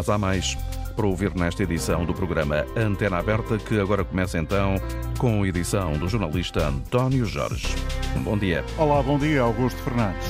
[0.00, 0.54] Mas há mais
[0.96, 4.76] para ouvir nesta edição do programa Antena Aberta, que agora começa então
[5.18, 7.68] com a edição do jornalista António Jorge.
[8.16, 8.64] Um bom dia.
[8.78, 10.26] Olá, bom dia, Augusto Fernandes.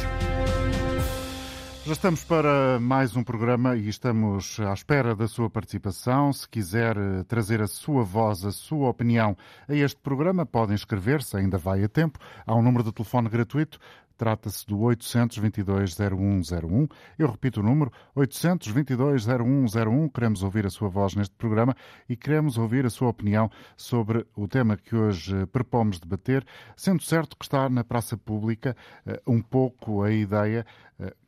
[1.86, 6.32] Já estamos para mais um programa e estamos à espera da sua participação.
[6.32, 9.36] Se quiser eh, trazer a sua voz, a sua opinião
[9.68, 12.18] a este programa, pode inscrever-se, ainda vai a tempo.
[12.44, 13.78] Há um número de telefone gratuito
[14.20, 16.90] Trata-se do 822-0101.
[17.18, 20.12] Eu repito o número, 822-0101.
[20.12, 21.74] Queremos ouvir a sua voz neste programa
[22.06, 26.44] e queremos ouvir a sua opinião sobre o tema que hoje propomos debater,
[26.76, 28.76] sendo certo que está na praça pública
[29.06, 30.66] eh, um pouco a ideia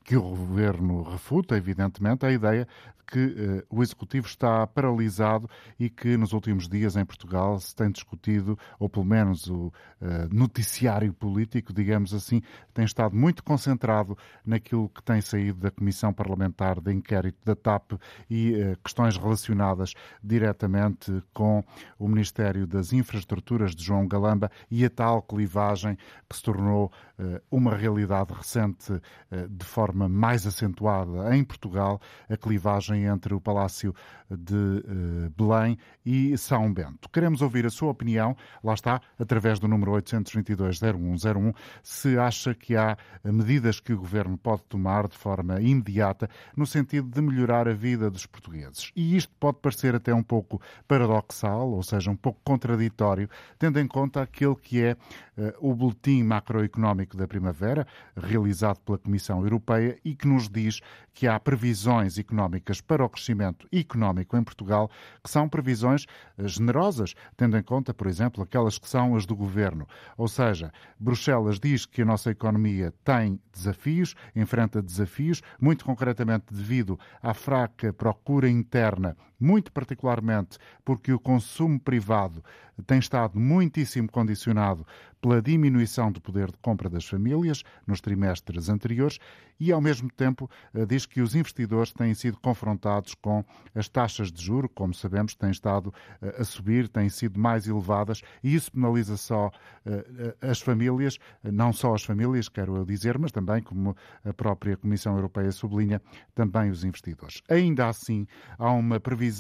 [0.05, 2.67] que o governo refuta, evidentemente, a ideia
[3.13, 5.49] que uh, o Executivo está paralisado
[5.79, 9.73] e que nos últimos dias em Portugal se tem discutido, ou pelo menos o uh,
[10.31, 12.41] noticiário político, digamos assim,
[12.73, 17.93] tem estado muito concentrado naquilo que tem saído da Comissão Parlamentar de Inquérito da TAP
[18.31, 19.93] e questões relacionadas
[20.25, 21.63] diretamente com
[21.99, 26.91] o Ministério das Infraestruturas de João Galamba e a tal clivagem que se tornou
[27.51, 28.93] uma realidade recente
[29.31, 33.95] de forma mais acentuada em Portugal, a clivagem entre o Palácio
[34.31, 37.09] de uh, Belém e São Bento.
[37.11, 42.97] Queremos ouvir a sua opinião, lá está, através do número 822-0101, se acha que há
[43.25, 48.11] medidas que o Governo pode tomar de forma imediata no sentido de melhorar a vida
[48.11, 48.91] dos portugueses.
[48.97, 53.87] E isto pode parecer até um pouco paradoxal, ou seja, um pouco contraditório, tendo em
[53.87, 54.97] conta aquele que é
[55.37, 59.52] uh, o Boletim Macroeconómico da Primavera, realizado pela Comissão Europeia
[60.05, 60.81] e que nos diz
[61.15, 64.91] que há previsões económicas para o crescimento económico em Portugal,
[65.23, 66.07] que são previsões
[66.39, 69.87] eh, generosas, tendo em conta, por exemplo, aquelas que são as do governo.
[70.17, 76.99] Ou seja, Bruxelas diz que a nossa economia tem desafios, enfrenta desafios, muito concretamente devido
[77.23, 82.43] à fraca procura interna, muito particularmente porque o consumo privado
[82.87, 84.87] tem estado muitíssimo condicionado
[85.21, 89.19] pela diminuição do poder de compra das famílias nos trimestres anteriores
[89.61, 94.33] e, ao mesmo tempo, eh, diz que os investidores têm sido confrontados com as taxas
[94.33, 98.73] de juro, como sabemos, têm estado eh, a subir, têm sido mais elevadas e isso
[98.73, 99.53] penaliza só
[99.87, 104.77] eh, as famílias, não só as famílias, quero eu dizer, mas também, como a própria
[104.77, 106.03] Comissão Europeia sublinha,
[106.35, 107.41] também os investidores.
[107.49, 108.27] Ainda assim,
[108.59, 109.32] há uma previsão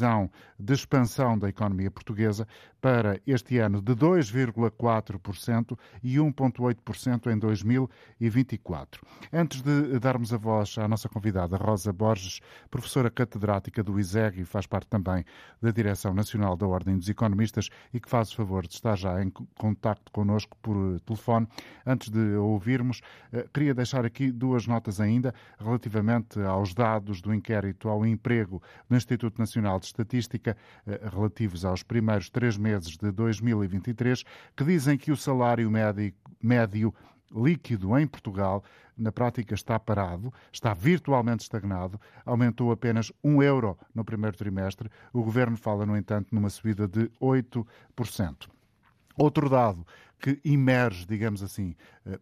[0.58, 2.46] de expansão da economia portuguesa
[2.80, 9.00] para este ano de 2,4% e 1,8% em 2024.
[9.32, 14.44] Antes de darmos a voz à nossa convidada, Rosa Borges, professora catedrática do ISEG e
[14.44, 15.24] faz parte também
[15.60, 19.22] da Direção Nacional da Ordem dos Economistas e que faz o favor de estar já
[19.22, 21.46] em contacto connosco por telefone.
[21.86, 23.00] Antes de ouvirmos,
[23.32, 28.96] eh, queria deixar aqui duas notas ainda relativamente aos dados do inquérito ao emprego do
[28.96, 30.56] Instituto Nacional de Estatística
[30.86, 34.24] eh, relativos aos primeiros três meses de 2023,
[34.56, 36.94] que dizem que o salário médio, médio
[37.34, 38.62] líquido em Portugal,
[38.96, 44.90] na prática está parado, está virtualmente estagnado, aumentou apenas um euro no primeiro trimestre.
[45.12, 48.48] O governo fala, no entanto, numa subida de 8%.
[49.16, 49.86] Outro dado
[50.18, 51.74] que emerge, digamos assim,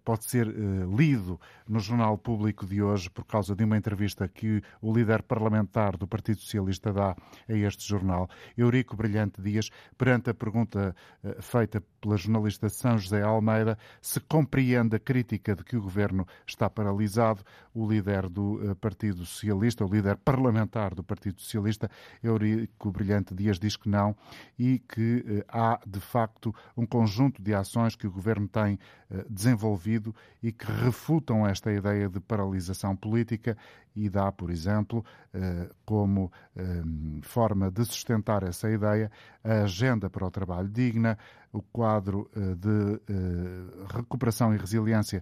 [0.05, 0.53] pode ser eh,
[0.97, 5.97] lido no Jornal Público de hoje por causa de uma entrevista que o líder parlamentar
[5.97, 7.17] do Partido Socialista dá
[7.49, 13.23] a este jornal, Eurico Brilhante Dias, perante a pergunta eh, feita pela jornalista São José
[13.23, 17.43] Almeida, se compreende a crítica de que o governo está paralisado.
[17.73, 21.89] O líder do Partido Socialista, o líder parlamentar do Partido Socialista,
[22.23, 24.17] Eurico Brilhante Dias, diz que não
[24.59, 28.79] e que há, de facto, um conjunto de ações que o governo tem
[29.11, 29.25] eh,
[29.71, 33.57] desenvolvido e que refutam esta ideia de paralisação política
[33.95, 36.83] e dá, por exemplo, eh, como eh,
[37.23, 39.11] forma de sustentar essa ideia,
[39.43, 41.19] a agenda para o trabalho digna,
[41.53, 43.01] o quadro de
[43.93, 45.21] recuperação e resiliência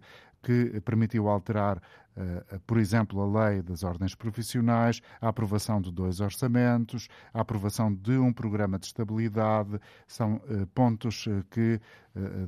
[0.48, 1.78] que permitiu alterar,
[2.66, 8.16] por exemplo, a lei das ordens profissionais, a aprovação de dois orçamentos, a aprovação de
[8.16, 10.40] um programa de estabilidade, são
[10.74, 11.78] pontos que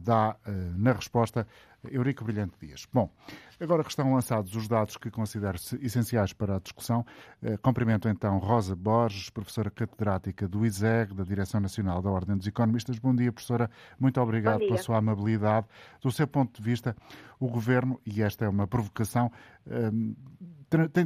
[0.03, 0.35] dá
[0.77, 1.47] na resposta
[1.89, 2.87] Eurico Brilhante Dias.
[2.93, 3.11] Bom,
[3.59, 7.07] agora que estão lançados os dados que considero essenciais para a discussão,
[7.43, 12.47] eh, cumprimento então Rosa Borges, professora catedrática do ISEG, da Direção Nacional da Ordem dos
[12.47, 12.99] Economistas.
[12.99, 13.71] Bom dia, professora.
[13.99, 15.67] Muito obrigado pela sua amabilidade.
[16.03, 16.95] Do seu ponto de vista,
[17.39, 19.31] o Governo, e esta é uma provocação,
[19.67, 19.91] eh,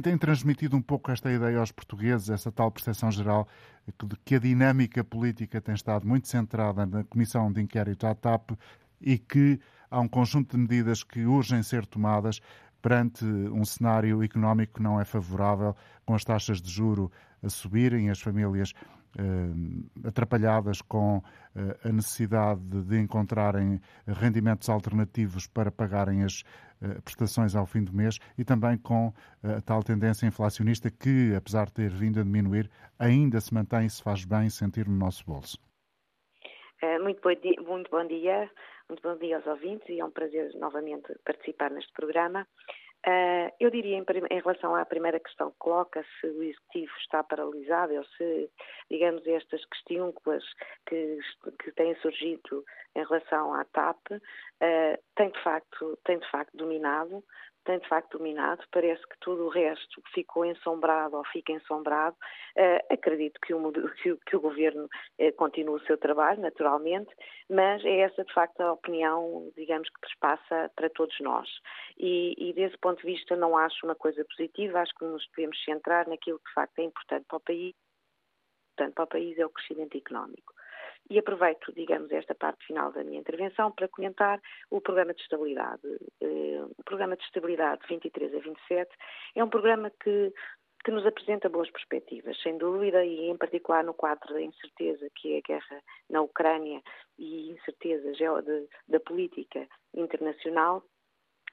[0.01, 3.47] tem, transmitido um pouco esta ideia aos portugueses, essa tal percepção geral
[3.87, 8.51] de que a dinâmica política tem estado muito centrada na Comissão de Inquérito à TAP
[9.01, 9.59] e que
[9.89, 12.41] há um conjunto de medidas que urgem ser tomadas
[12.81, 17.11] perante um cenário económico que não é favorável, com as taxas de juro
[17.41, 18.73] a subirem, as famílias
[20.03, 21.21] atrapalhadas com uh,
[21.83, 26.41] a necessidade de encontrarem rendimentos alternativos para pagarem as
[26.81, 29.13] uh, prestações ao fim do mês e também com
[29.43, 32.69] a tal tendência inflacionista que, apesar de ter vindo a diminuir,
[32.99, 35.57] ainda se mantém e se faz bem sentir no nosso bolso.
[37.01, 38.49] Muito bom, dia, muito bom dia,
[38.89, 42.47] muito bom dia aos ouvintes e é um prazer novamente participar neste programa.
[43.07, 47.93] Uh, eu diria, em, relação à primeira questão que coloca, se o executivo está paralisado
[47.93, 48.49] ou se,
[48.89, 50.43] digamos, estas questões
[50.87, 51.19] que,
[51.63, 52.65] que têm surgido
[52.95, 57.23] em relação à TAP, uh, tem, de facto, tem de facto dominado
[57.65, 62.15] tem de facto dominado, parece que tudo o resto ficou ensombrado ou fica ensombrado.
[62.55, 67.13] Uh, acredito que o, que, que o Governo uh, continue o seu trabalho, naturalmente,
[67.49, 71.49] mas é essa de facto a opinião, digamos, que trespassa para todos nós.
[71.97, 75.61] E, e desse ponto de vista não acho uma coisa positiva, acho que nos devemos
[75.63, 77.73] centrar naquilo que de facto é importante para o país.
[78.75, 80.53] Portanto, para o país é o crescimento económico.
[81.09, 84.41] E aproveito, digamos, esta parte final da minha intervenção para comentar
[84.71, 85.81] o Programa de Estabilidade.
[86.21, 88.91] Eh, o Programa de Estabilidade 23 a 27
[89.35, 90.33] é um programa que
[90.85, 95.33] que nos apresenta boas perspectivas, sem dúvida, e em particular no quadro da incerteza que
[95.33, 96.79] é a guerra na Ucrânia
[97.17, 98.11] e incerteza
[98.87, 100.83] da política internacional,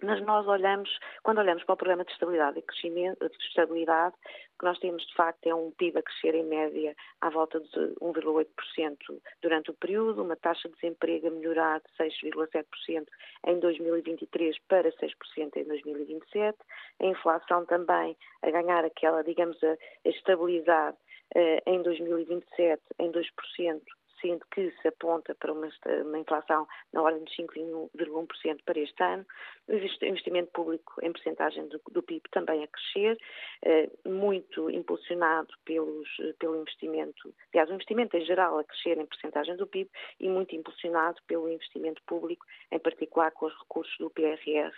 [0.02, 0.90] mas nós olhamos,
[1.22, 4.14] quando olhamos para o programa de estabilidade e crescimento, de estabilidade,
[4.54, 7.60] o que nós temos de facto é um PIB a crescer em média à volta
[7.60, 7.68] de
[8.00, 8.96] 1,8%
[9.40, 13.06] durante o período, uma taxa de desemprego a melhorar de 6,7%
[13.46, 16.58] em 2023 para 6% em 2027,
[17.00, 20.96] a inflação também a ganhar aquela, digamos, a, a estabilidade
[21.36, 23.80] uh, em 2027 em 2%
[24.22, 25.68] sendo que se aponta para uma,
[26.04, 29.26] uma inflação na ordem de 5,1% para este ano,
[29.68, 33.18] o investimento público em percentagem do, do PIB também a crescer,
[33.64, 36.08] eh, muito impulsionado pelos,
[36.38, 39.90] pelo investimento, aliás, o investimento em geral a crescer em percentagem do PIB
[40.20, 44.72] e muito impulsionado pelo investimento público, em particular com os recursos do PRR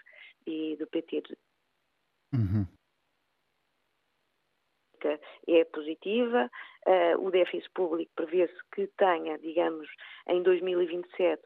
[0.46, 1.22] e do PT.
[2.32, 2.73] Uhum
[5.48, 6.50] é positiva.
[6.86, 9.88] Uh, o déficit público prevê-se que tenha, digamos,
[10.28, 11.42] em 2027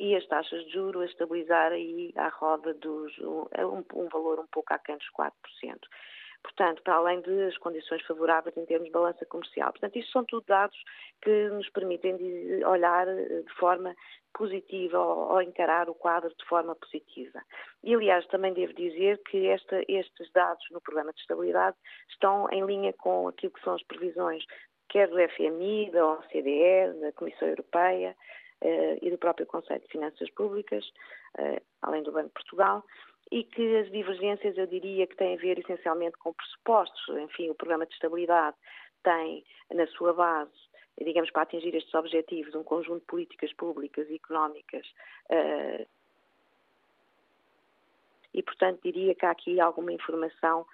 [0.00, 3.46] e as taxas de juros a estabilizar aí à roda dos um,
[3.94, 5.32] um valor um pouco aquém dos 4%.
[6.42, 9.70] Portanto, para além das condições favoráveis em termos de balança comercial.
[9.72, 10.76] Portanto, isto são tudo dados
[11.22, 12.16] que nos permitem
[12.64, 13.94] olhar eh, de forma
[14.32, 17.40] positiva ou, encarar o quadro de forma positiva.
[17.82, 21.76] E, aliás, também devo dizer que esta, estes dados no programa de estabilidade
[22.08, 24.44] estão em linha com aquilo que são as previsões
[24.88, 28.16] quer do FMI, da OCDE, da Comissão Europeia
[28.60, 30.84] eh, e do próprio Conselho de Finanças Públicas,
[31.38, 32.84] eh, além do Banco de Portugal,
[33.30, 37.16] e que as divergências, eu diria, que têm a ver essencialmente com pressupostos.
[37.18, 38.56] Enfim, o programa de estabilidade
[39.02, 40.50] tem na sua base,
[41.00, 44.86] digamos, para atingir estes objetivos, um conjunto de políticas públicas e económicas
[45.30, 45.86] uh,
[48.32, 50.66] e, portanto, diria que há aqui alguma informação,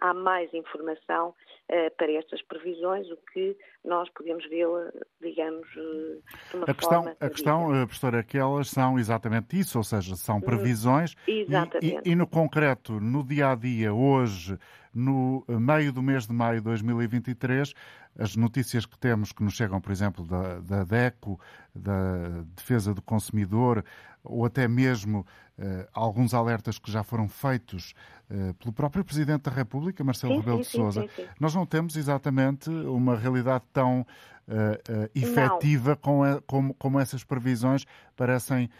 [0.00, 4.90] há mais informação uh, para estas previsões, o que nós podemos vê-la,
[5.20, 7.16] digamos, uh, de uma a questão, forma...
[7.20, 11.14] A questão, uh, professora, é que elas são exatamente isso, ou seja, são hum, previsões
[11.26, 12.02] exatamente.
[12.04, 14.58] E, e, e no concreto, no dia-a-dia, -dia, hoje,
[14.94, 17.74] no meio do mês de maio de 2023,
[18.16, 21.38] as notícias que temos que nos chegam, por exemplo, da, da DECO,
[21.74, 23.84] da Defesa do Consumidor,
[24.24, 25.20] ou até mesmo
[25.58, 27.94] uh, alguns alertas que já foram feitos
[28.30, 31.06] uh, pelo próprio Presidente da República, Marcelo sim, Rebelo de Sousa,
[31.38, 37.84] nós não temos exatamente uma realidade tão uh, efetiva como, como, como, essas previsões
[38.16, 38.70] parecem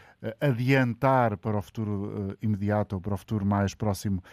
[0.40, 4.24] adiantar para o futuro imediato ou para o futuro mais próximo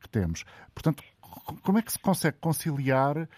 [0.00, 0.42] que temos.
[0.74, 1.04] Portanto,
[1.62, 3.28] como é que se consegue conciliar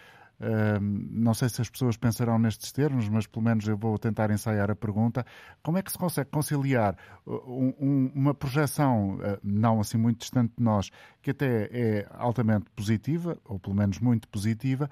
[0.80, 4.70] não sei se as pessoas pensarão nestes termos, mas pelo menos eu vou tentar ensaiar
[4.70, 5.24] a pergunta.
[5.62, 10.52] Como é que se consegue conciliar uh, um, uma projeção, uh, não assim muito distante
[10.56, 10.90] de nós,
[11.22, 14.90] que até é altamente positiva, ou pelo menos muito positiva,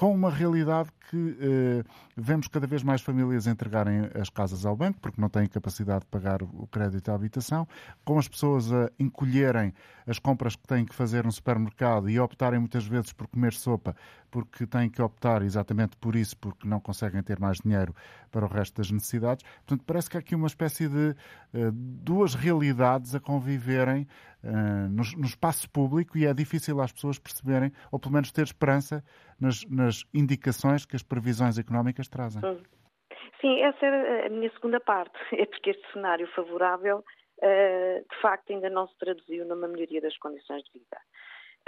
[0.00, 1.84] com uma realidade que eh,
[2.16, 6.06] vemos cada vez mais famílias entregarem as casas ao banco porque não têm capacidade de
[6.06, 7.68] pagar o crédito à habitação,
[8.02, 9.74] com as pessoas a encolherem
[10.06, 13.94] as compras que têm que fazer no supermercado e optarem muitas vezes por comer sopa
[14.30, 17.94] porque têm que optar exatamente por isso, porque não conseguem ter mais dinheiro
[18.30, 19.44] para o resto das necessidades.
[19.66, 24.06] Portanto, parece que há aqui uma espécie de uh, duas realidades a conviverem
[24.44, 28.42] uh, no, no, espaço público e é difícil às pessoas perceberem, ou pelo menos ter
[28.42, 29.02] esperança
[29.40, 32.40] nas, nas indicações que as previsões económicas trazem.
[33.40, 35.18] Sim, essa era a minha segunda parte.
[35.32, 37.02] É porque este cenário favorável
[37.42, 40.98] de facto ainda não se traduziu numa melhoria das condições de vida.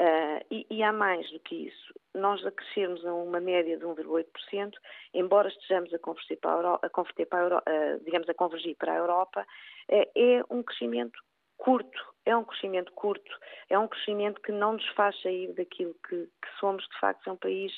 [0.00, 1.94] Uh, e, e, há mais do que isso.
[2.14, 4.72] Nós a crescermos a uma média de 1,8%,
[5.14, 8.76] embora estejamos a converter para a, Euro, a, para a Euro, uh, digamos, a convergir
[8.76, 9.46] para a Europa,
[9.90, 11.18] uh, é um crescimento
[11.58, 16.24] curto, é um crescimento curto, é um crescimento que não nos faz sair daquilo que,
[16.24, 17.72] que somos, de facto, é um país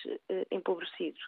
[0.51, 1.19] empobrecido.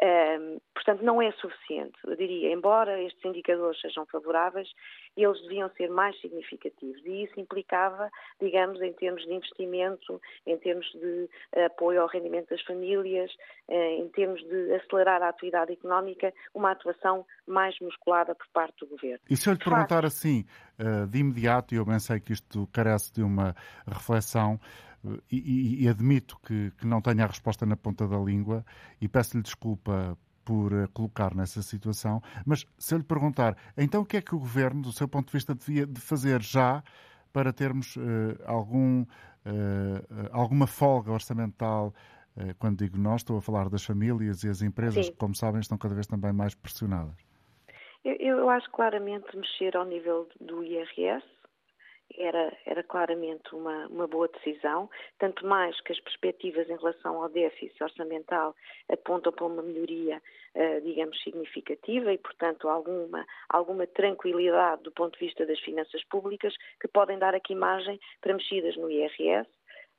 [0.00, 1.98] Um, portanto, não é suficiente.
[2.06, 4.68] Eu diria, embora estes indicadores sejam favoráveis,
[5.16, 7.04] eles deviam ser mais significativos.
[7.04, 8.08] E isso implicava,
[8.40, 11.28] digamos, em termos de investimento, em termos de
[11.64, 13.30] apoio ao rendimento das famílias,
[13.66, 18.86] eh, em termos de acelerar a atividade económica, uma atuação mais musculada por parte do
[18.86, 19.18] governo.
[19.28, 20.44] E se eu lhe perguntar assim,
[20.78, 24.60] eh, de imediato, e eu bem sei que isto carece de uma reflexão,
[25.30, 28.64] e, e, admito que, que, não tenha a resposta na ponta da língua
[29.00, 34.06] e peço-lhe desculpa por uh, colocar nessa situação, mas se eu lhe perguntar, então o
[34.06, 36.82] que é que o Governo, do seu ponto de vista, devia de fazer já
[37.32, 38.00] para termos uh,
[38.46, 39.06] algum, uh,
[40.32, 41.92] alguma folga orçamental
[42.60, 45.10] quando digo nós, estou a falar das famílias e as empresas Sim.
[45.10, 47.16] que, como sabem, estão cada vez também mais pressionadas.
[48.04, 51.26] Eu, eu acho claramente mexer ao nível do IRS,
[52.16, 54.88] era, era claramente uma, uma boa decisão,
[55.18, 58.54] tanto mais que as perspectivas em relação ao déficit orçamental
[58.90, 60.22] apontam para uma melhoria,
[60.54, 66.54] uh, digamos, significativa e, portanto, alguma, alguma tranquilidade do ponto de vista das finanças públicas
[66.80, 69.48] que podem dar aqui margem para mexidas no IRS.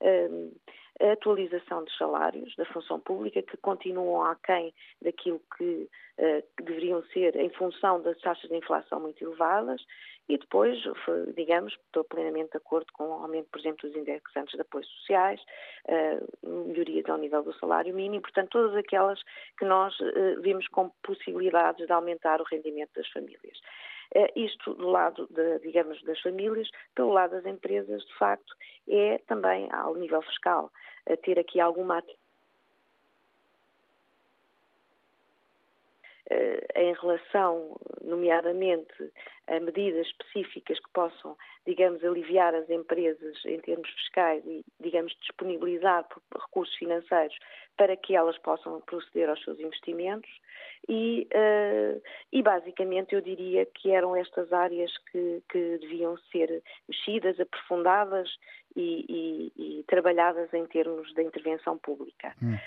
[0.02, 0.56] Uh,
[1.02, 7.04] a atualização dos salários da função pública, que continuam aquém daquilo que, uh, que deveriam
[7.14, 9.82] ser em função das taxas de inflação muito elevadas,
[10.30, 10.78] e depois,
[11.36, 15.42] digamos, estou plenamente de acordo com o aumento, por exemplo, dos indexantes de apoios sociais,
[15.88, 19.20] uh, melhorias ao nível do salário mínimo, portanto, todas aquelas
[19.58, 23.60] que nós uh, vimos como possibilidades de aumentar o rendimento das famílias.
[24.16, 28.56] Uh, isto do lado, de, digamos, das famílias, pelo lado das empresas, de facto,
[28.88, 30.72] é também ao nível fiscal.
[31.24, 31.98] Ter aqui alguma
[36.30, 39.12] Eh, em relação, nomeadamente,
[39.60, 46.76] medidas específicas que possam, digamos, aliviar as empresas em termos fiscais e, digamos, disponibilizar recursos
[46.76, 47.38] financeiros
[47.78, 50.30] para que elas possam proceder aos seus investimentos.
[50.88, 52.02] E, uh,
[52.32, 58.30] e basicamente, eu diria que eram estas áreas que, que deviam ser mexidas, aprofundadas
[58.76, 59.06] e,
[59.58, 62.36] e, e, trabalhadas em termos da intervenção pública.
[62.42, 62.58] Hum.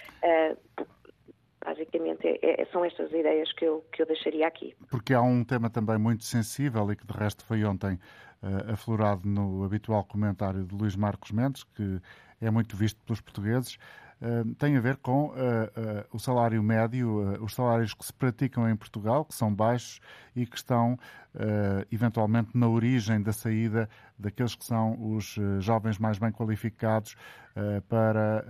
[1.65, 4.75] Basicamente, é, é, são estas ideias que eu, que eu deixaria aqui.
[4.91, 7.95] Porque há um tema também muito sensível e que, de resto, foi ontem
[8.43, 12.01] uh, aflorado no habitual comentário de Luís Marcos Mendes, que
[12.41, 13.79] é muito visto pelos portugueses,
[14.57, 15.35] tem a ver com uh, uh,
[16.13, 20.01] o salário médio, os salários que se praticam em Portugal, que são baixos
[20.35, 20.99] e que estão
[21.91, 23.89] eventualmente na origem da saída
[24.19, 27.17] daqueles que são os jovens mais bem qualificados
[27.89, 28.45] para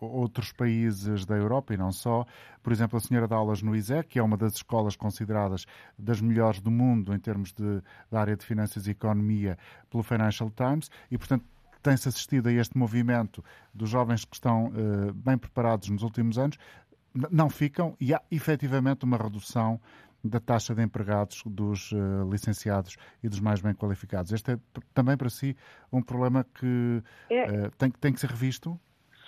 [0.00, 2.24] outros países da Europa e não só.
[2.62, 5.66] Por exemplo, a senhora dá aulas no ISEC, que é uma das escolas consideradas
[5.98, 9.58] das melhores do mundo em termos de, da área de finanças e economia
[9.90, 11.44] pelo Financial Times e, portanto,
[11.82, 16.56] tem-se assistido a este movimento dos jovens que estão uh, bem preparados nos últimos anos,
[17.30, 19.80] não ficam e há efetivamente uma redução
[20.24, 24.32] da taxa de empregados dos uh, licenciados e dos mais bem qualificados.
[24.32, 24.58] Este é
[24.94, 25.56] também para si
[25.92, 27.44] um problema que é.
[27.44, 28.78] uh, tem, tem que ser revisto?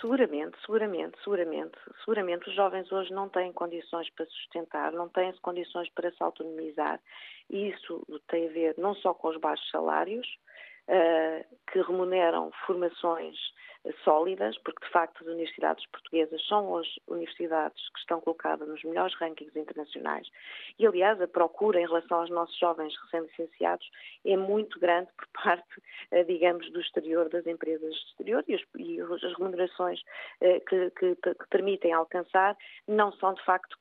[0.00, 1.78] Seguramente, seguramente, seguramente.
[2.04, 7.00] Seguramente os jovens hoje não têm condições para sustentar, não têm condições para se autonomizar.
[7.50, 10.26] E isso tem a ver não só com os baixos salários,
[10.88, 13.36] uh, que remuneram formações
[14.04, 19.14] sólidas, porque de facto as universidades portuguesas são as universidades que estão colocadas nos melhores
[19.16, 20.28] rankings internacionais.
[20.78, 23.88] E aliás, a procura em relação aos nossos jovens recém-licenciados
[24.24, 28.62] é muito grande por parte, eh, digamos, do exterior, das empresas do exterior e, os,
[28.78, 30.00] e as remunerações
[30.40, 32.56] eh, que, que, que, permitem alcançar
[32.88, 33.76] não são de facto,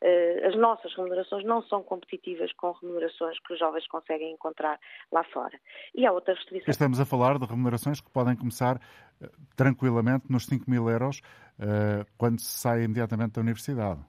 [0.00, 4.78] eh, as nossas remunerações não são competitivas com remunerações que os jovens conseguem encontrar
[5.12, 5.58] lá fora.
[5.94, 6.68] E há outras restrições.
[6.68, 8.80] Estamos a falar de remunerações que podem começar
[9.56, 11.20] tranquilamente nos 5 mil euros
[11.58, 14.00] uh, quando se sai imediatamente da universidade.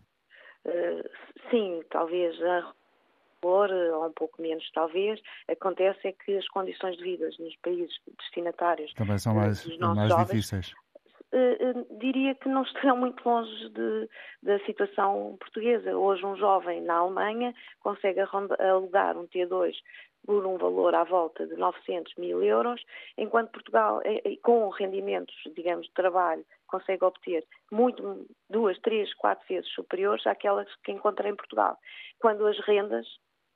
[0.65, 1.09] Uh,
[1.49, 2.73] sim, talvez a
[3.41, 7.93] valor, ou um pouco menos talvez, acontece é que as condições de vida nos países
[8.17, 10.73] destinatários também são mais, mais jovens, difíceis.
[11.31, 14.09] Uh, diria que não estarão muito longe de,
[14.43, 15.95] da situação portuguesa.
[15.95, 19.73] Hoje um jovem na Alemanha consegue alugar um T2
[20.29, 22.79] por um valor à volta de 900 mil euros,
[23.17, 29.43] enquanto Portugal, eh, eh, com rendimentos, digamos, de trabalho, consegue obter muito, duas, três, quatro
[29.49, 31.79] vezes superiores àquelas que encontra em Portugal,
[32.19, 33.07] quando as rendas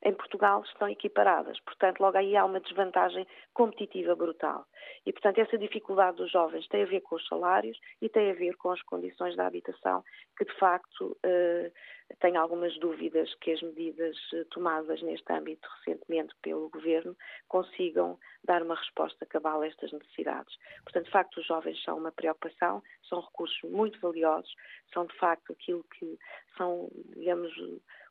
[0.04, 1.60] em Portugal estão equiparadas.
[1.60, 4.66] Portanto, logo aí há uma desvantagem competitiva brutal.
[5.06, 8.34] E, portanto, essa dificuldade dos jovens tem a ver com os salários e tem a
[8.34, 10.04] ver com as condições da habitação,
[10.36, 11.72] que de facto eh,
[12.20, 17.16] tem algumas dúvidas que as medidas eh, tomadas neste âmbito recentemente pelo Governo
[17.48, 20.58] consigam dar uma resposta cabal a estas necessidades.
[20.84, 24.54] Portanto, de facto, os jovens são uma preocupação, são recursos muito valiosos,
[24.94, 26.18] são de facto aquilo que
[26.58, 27.52] são, digamos,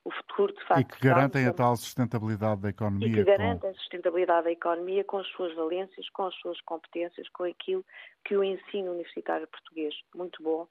[0.05, 0.81] o futuro de facto.
[0.81, 3.09] E que garantem a tal sustentabilidade da economia.
[3.09, 7.29] E que garantem a sustentabilidade da economia com as suas valências, com as suas competências,
[7.29, 7.85] com aquilo
[8.25, 10.67] que o ensino universitário português, muito bom,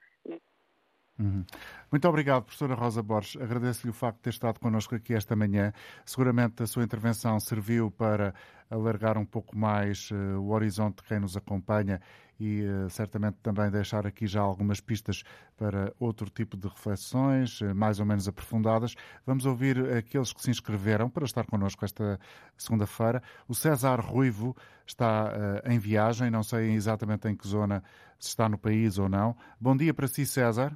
[1.22, 1.46] Uhum.
[1.92, 3.40] Muito obrigado, professora Rosa Borges.
[3.40, 5.72] Agradeço-lhe o facto de ter estado connosco aqui esta manhã.
[6.06, 8.34] Seguramente a sua intervenção serviu para
[8.72, 12.02] alargar um pouco mais uh, o horizonte de quem nos acompanha
[12.40, 15.24] e uh, certamente também deixar aqui já algumas pistas
[15.58, 18.96] para outro tipo de reflexões, uh, mais ou menos aprofundadas.
[19.26, 22.20] Vamos ouvir aqueles que se inscreveram para estar connosco esta
[22.58, 23.22] segunda-feira.
[23.48, 24.56] O César Ruivo
[24.88, 27.84] está em viagem, não sei exatamente em que zona,
[28.18, 29.36] se está no país ou não.
[29.60, 30.76] Bom dia para si, César.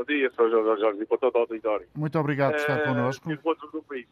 [0.00, 0.48] Bom dia, Sr.
[0.48, 1.86] Jorge Jorge e para todo o auditório.
[1.94, 3.28] Muito obrigado por estar uh, connosco.
[3.70, 4.06] do país.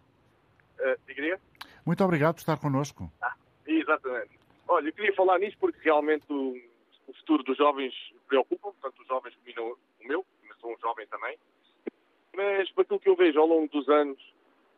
[0.79, 1.39] Uh,
[1.87, 3.11] Muito obrigado por estar connosco.
[3.23, 3.35] Ah,
[3.67, 4.39] exatamente.
[4.69, 6.61] Olha, eu queria falar nisso porque realmente o,
[7.07, 7.95] o futuro dos jovens
[8.27, 11.39] preocupa, portanto, os jovens dominam o meu, mas sou um jovem também.
[12.37, 14.21] Mas, para aquilo que eu vejo ao longo dos anos,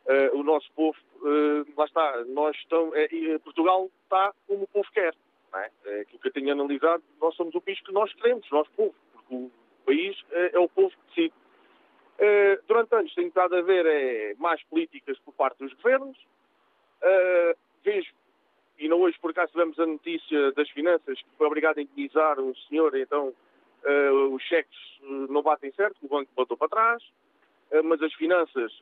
[0.07, 4.89] uh, o nosso povo, uh, lá está, nós estamos, é, Portugal está como o povo
[4.93, 5.13] quer.
[5.53, 5.71] Não é?
[5.87, 8.95] é aquilo que eu tenho analisado, nós somos o país que nós queremos, nós povo,
[9.13, 9.51] porque o
[9.81, 11.35] país é, é o povo que decide.
[12.21, 16.19] Uh, durante anos tem estado a ver é, mais políticas por parte dos governos.
[17.03, 18.13] Uh, vejo,
[18.79, 22.39] e não hoje por acaso tivemos a notícia das finanças, que foi obrigado a indenizar
[22.39, 24.79] um senhor, então uh, os cheques
[25.31, 27.03] não batem certo, o banco botou para trás,
[27.85, 28.73] mas as finanças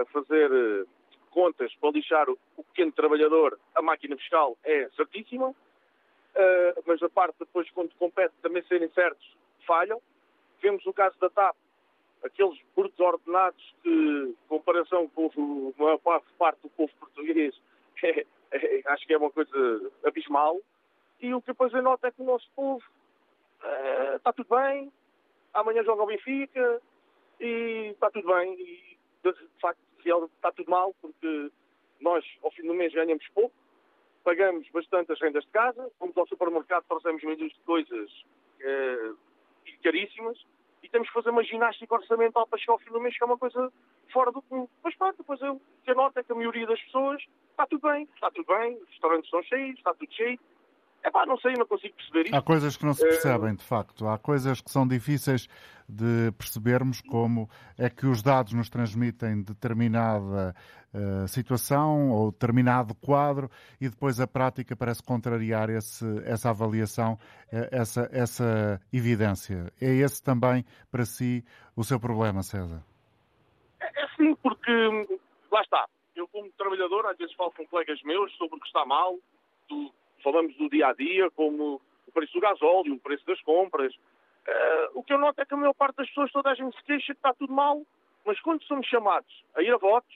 [0.00, 0.50] a fazer
[1.30, 5.54] contas para lixar o, o, pequeno trabalhador, a máquina fiscal é certíssima,
[6.86, 9.36] mas a parte depois, quando compete também serem certos,
[9.66, 10.00] falham.
[10.64, 11.54] Vemos o caso da TAP,
[12.24, 15.26] aqueles brutos ordenados que, em comparação com
[15.76, 17.54] a maior parte do povo português,
[18.02, 20.58] é, é, acho que é uma coisa abismal.
[21.20, 22.82] E o que depois eu noto é que o nosso povo
[24.16, 24.90] está tudo bem,
[25.52, 26.80] amanhã joga o Benfica
[27.38, 28.54] e está tudo bem.
[28.58, 29.78] E de facto
[30.34, 31.50] está tudo mal porque
[32.00, 33.54] nós ao fim do mês ganhamos pouco,
[34.24, 38.24] pagamos bastante as rendas de casa, vamos ao supermercado, trouxemos milhões de coisas
[38.62, 39.12] é,
[39.82, 40.42] caríssimas
[40.84, 43.26] e temos que fazer uma ginástica orçamental para chegar ao fim do mês, que é
[43.26, 43.72] uma coisa
[44.12, 44.68] fora do comum.
[44.82, 48.06] Mas pronto, depois eu, a nota é que a maioria das pessoas está tudo bem,
[48.14, 50.38] está tudo bem, os restaurantes estão cheios, está tudo cheio.
[51.04, 52.34] É pá, não sei, não consigo perceber isto.
[52.34, 54.08] Há coisas que não se percebem, de facto.
[54.08, 55.46] Há coisas que são difíceis
[55.86, 60.56] de percebermos, como é que os dados nos transmitem determinada
[60.94, 67.18] uh, situação ou determinado quadro e depois a prática parece contrariar esse, essa avaliação,
[67.52, 69.70] eh, essa, essa evidência.
[69.78, 71.44] É esse também, para si,
[71.76, 72.82] o seu problema, César?
[73.78, 74.72] É, é sim, porque
[75.52, 75.86] lá está.
[76.16, 79.18] Eu, como trabalhador, às vezes falo com colegas meus sobre o que está mal,
[79.68, 79.92] do
[80.24, 83.94] falamos do dia a dia, como o preço do gasóleo, o preço das compras.
[83.94, 86.76] Uh, o que eu noto é que a maior parte das pessoas, toda a gente
[86.76, 87.82] se queixa que está tudo mal,
[88.24, 90.14] mas quando somos chamados a ir a votos,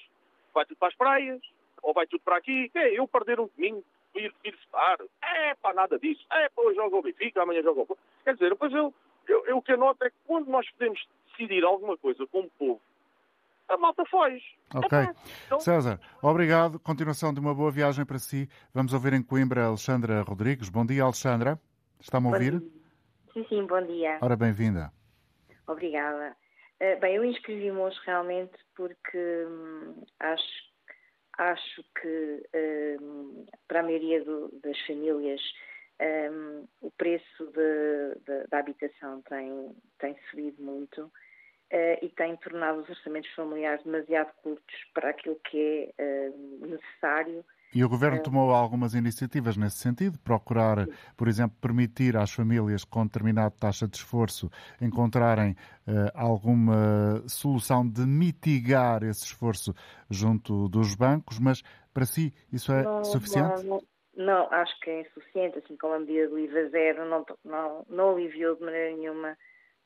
[0.52, 1.40] vai tudo para as praias,
[1.82, 5.74] ou vai tudo para aqui, é eu perder um domingo, ir, ir votar, é para
[5.74, 8.92] nada disso, é para hoje joga o Benfica, amanhã joga o Quer dizer, depois eu,
[9.26, 12.50] eu, eu, o que eu noto é que quando nós podemos decidir alguma coisa como
[12.58, 12.80] povo,
[13.68, 14.42] a malta foge.
[14.74, 14.98] Ok.
[15.46, 15.60] então...
[15.60, 16.78] César, obrigado.
[16.80, 18.48] Continuação de uma boa viagem para si.
[18.72, 20.68] Vamos ouvir em Coimbra a Alexandra Rodrigues.
[20.68, 21.60] Bom dia, Alexandra.
[22.00, 22.62] Está-me a ouvir?
[23.32, 24.18] Sim, sim, bom dia.
[24.20, 24.90] Ora, bem-vinda.
[25.66, 26.36] Obrigada.
[26.80, 30.72] Uh, bem, eu inscrevi-me hoje realmente porque hum, acho,
[31.36, 32.48] acho que
[33.00, 35.40] hum, para a maioria do, das famílias
[36.00, 41.10] hum, o preço de, de, da habitação tem, tem subido muito
[41.72, 47.44] uh, e tem tornado os orçamentos familiares demasiado curtos para aquilo que é uh, necessário.
[47.74, 52.82] E o Governo uh, tomou algumas iniciativas nesse sentido, procurar, por exemplo, permitir às famílias
[52.82, 54.50] com determinada taxa de esforço
[54.80, 55.54] encontrarem
[56.14, 59.74] alguma solução de mitigar esse esforço
[60.10, 61.62] junto dos bancos, mas
[61.94, 63.64] para si isso é não, suficiente?
[63.64, 63.82] Não,
[64.16, 68.10] não, acho que é insuficiente, assim como a medida do IVA zero não, não, não
[68.10, 69.36] aliviou de maneira nenhuma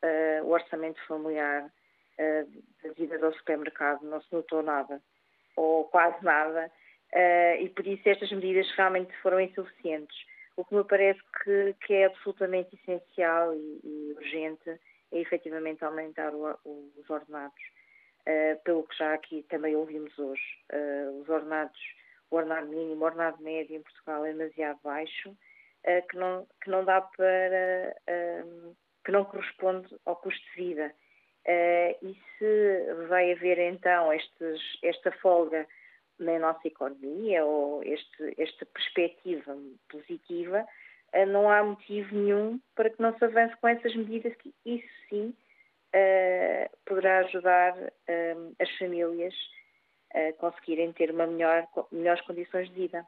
[0.02, 5.00] uh, o orçamento familiar uh, das idas ao supermercado não se notou nada,
[5.56, 6.70] ou quase nada,
[7.12, 10.16] uh, e por isso estas medidas realmente foram insuficientes.
[10.56, 14.70] O que me parece que, que é absolutamente essencial e, e, urgente
[15.10, 17.62] é efetivamente aumentar o, o, os ordenados.
[18.64, 20.42] pelo que já aqui também ouvimos hoje.
[21.20, 21.80] os ordenados,
[22.30, 25.34] o ordenado mínimo, o ordenado médio em Portugal é demasiado baixo,
[26.10, 27.96] que, não, que não dá para.
[29.04, 30.94] Que não corresponde ao custo de vida.
[32.02, 35.66] e se vai haver então estes, esta folga
[36.18, 39.56] na nossa economia ou este, esta perspectiva
[39.88, 40.64] positiva,
[41.12, 44.88] eh, não há motivo nenhum para que não se avance com essas medidas, que isso
[45.08, 45.34] sim
[45.94, 47.74] uh, poderá ajudar
[48.58, 49.34] as famílias
[50.14, 53.06] a conseguirem ter uma melhor, melhores condições de vida.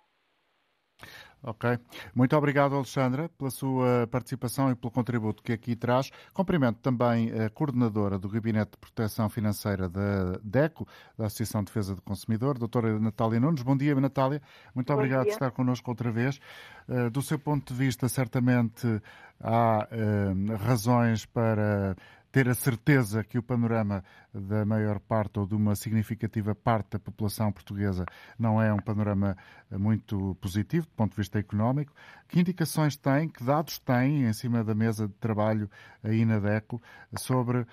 [1.47, 1.79] Ok.
[2.15, 6.11] Muito obrigado, Alexandra, pela sua participação e pelo contributo que aqui traz.
[6.33, 11.95] Cumprimento também a coordenadora do Gabinete de Proteção Financeira da DECO, da Associação de Defesa
[11.95, 13.63] do Consumidor, doutora Natália Nunes.
[13.63, 14.41] Bom dia, Natália.
[14.75, 16.41] Muito Bom obrigado por estar connosco outra vez.
[16.89, 19.03] Eh, do seu ponto de vista, certamente
[19.41, 21.97] há uh, razões para
[22.35, 24.03] ter a certeza que o panorama
[24.35, 28.05] da maior parte ou de uma significativa parte da população portuguesa
[28.37, 29.37] não é um panorama
[29.71, 31.95] muito positivo do ponto de vista económico.
[32.27, 35.71] Que indicações tem, que dados tem em cima da mesa de trabalho
[36.03, 36.83] aí na DECO
[37.17, 37.67] sobre uh, uh,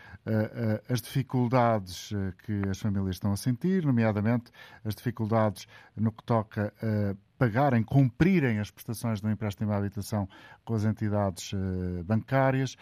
[0.88, 2.13] as dificuldades
[2.45, 4.52] que as famílias estão a sentir, nomeadamente
[4.86, 10.30] as dificuldades no que toca a pagarem, cumprirem as prestações do empréstimo à habitação
[10.63, 11.52] com as entidades
[12.06, 12.78] bancárias,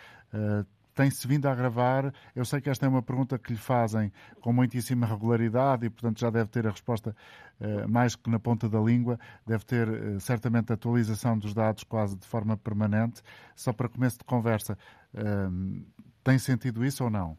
[1.00, 2.14] tem-se vindo a agravar?
[2.36, 6.20] Eu sei que esta é uma pergunta que lhe fazem com muitíssima regularidade e, portanto,
[6.20, 7.16] já deve ter a resposta
[7.62, 12.18] uh, mais que na ponta da língua, deve ter uh, certamente atualização dos dados quase
[12.18, 13.22] de forma permanente.
[13.56, 14.78] Só para começo de conversa,
[15.14, 15.86] uh,
[16.22, 17.38] tem sentido isso ou não?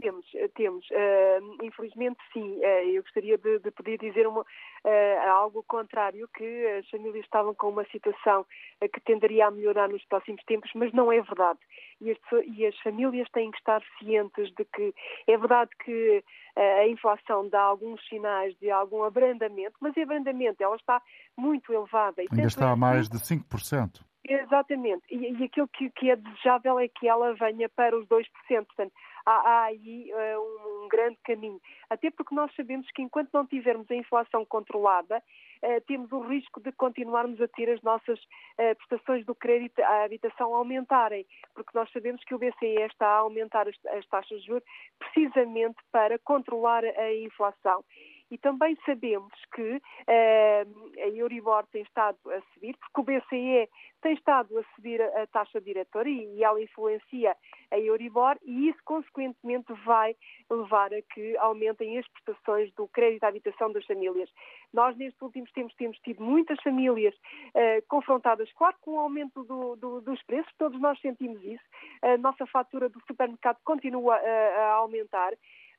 [0.00, 0.86] Temos, temos.
[0.90, 2.58] Uh, infelizmente, sim.
[2.58, 7.54] Uh, eu gostaria de, de poder dizer uma, uh, algo contrário, que as famílias estavam
[7.54, 8.46] com uma situação
[8.92, 11.58] que tenderia a melhorar nos próximos tempos, mas não é verdade.
[12.00, 12.18] E as,
[12.56, 14.94] e as famílias têm que estar cientes de que
[15.26, 16.24] é verdade que
[16.56, 21.00] a inflação dá alguns sinais de algum abrandamento, mas é abrandamento, ela está
[21.36, 22.22] muito elevada.
[22.22, 24.00] Ainda está a mais de 5%.
[24.28, 25.02] Exatamente.
[25.10, 28.26] E, e aquilo que, que, é desejável é que ela venha para os 2%.
[28.48, 28.92] Portanto,
[29.28, 31.60] há, há aí uh, um, grande caminho.
[31.90, 36.60] Até porque nós sabemos que enquanto não tivermos a inflação controlada, uh, temos o risco
[36.60, 41.26] de continuarmos a ter as nossas uh, prestações do crédito à habitação aumentarem.
[41.54, 44.64] Porque nós sabemos que o BCE está a aumentar as, as taxas de juros
[44.98, 47.84] precisamente para controlar a inflação.
[48.30, 53.68] E também sabemos que uh, a Euribor tem estado a subir, porque o BCE
[54.02, 57.36] tem estado a subir a, taxa diretora e, e ela influencia
[57.70, 60.14] a Euribor e isso, consequentemente, vai
[60.50, 64.30] levar a que aumentem as prestações do crédito à habitação das famílias.
[64.72, 69.76] Nós, nestes últimos tempos, temos tido muitas famílias uh, confrontadas, claro, com o aumento do,
[69.76, 71.64] do, dos preços, todos nós sentimos isso.
[72.02, 75.32] A nossa fatura do supermercado continua a, a aumentar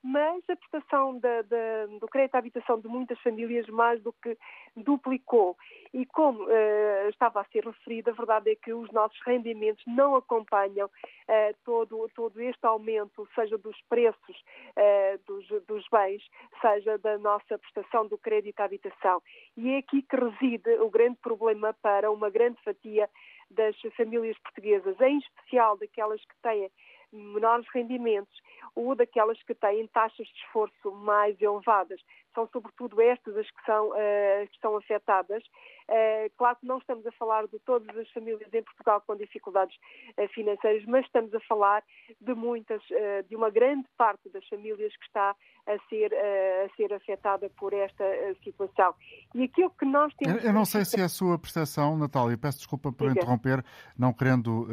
[0.04, 4.38] mas a prestação da, da, do crédito à habitação de muitas famílias mais do que
[4.76, 5.58] duplicou.
[5.94, 10.16] E como uh, estava a ser referido, a verdade é que os nossos rendimentos não
[10.16, 14.44] acompanham uh, todo, todo este aumento, seja dos preços
[14.78, 16.24] uh, dos, dos bens,
[16.62, 19.22] seja da nossa prestação do crédito à habitação.
[19.58, 23.10] E é aqui que reside o grande problema para uma grande fatia
[23.52, 26.70] das famílias portuguesas, em especial daquelas que têm
[27.12, 28.40] menores rendimentos
[28.76, 32.00] ou daquelas que têm taxas de esforço mais elevadas.
[32.34, 35.44] São sobretudo estas as que são, uh, que estão afetadas.
[35.90, 39.76] Uh, claro que não estamos a falar de todas as famílias em Portugal com dificuldades
[40.18, 41.84] uh, financeiras, mas estamos a falar
[42.22, 42.82] de muitas,
[43.28, 45.36] de uma grande parte das famílias que está
[45.68, 48.06] a ser, a ser afetada por esta
[48.44, 48.94] situação.
[49.34, 50.44] E aquilo que nós temos.
[50.44, 53.64] Eu não sei se é a sua percepção, Natália, peço desculpa por interromper,
[53.98, 54.68] não querendo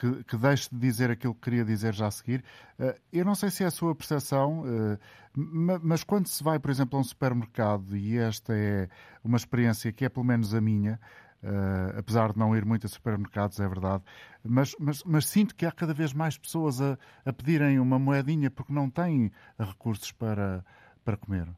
[0.00, 2.42] que, que deixe de dizer aquilo que queria dizer já a seguir.
[2.78, 4.98] Eh, eu não sei se é a sua percepção, eh,
[5.34, 8.88] mas quando se vai, por exemplo, a um supermercado, e esta é
[9.22, 10.98] uma experiência que é pelo menos a minha,
[11.42, 14.04] Uh, apesar de não ir muito a supermercados, é verdade,
[14.44, 18.50] mas, mas, mas sinto que há cada vez mais pessoas a, a, pedirem uma moedinha
[18.50, 20.62] porque não têm recursos para,
[21.02, 21.48] para comer.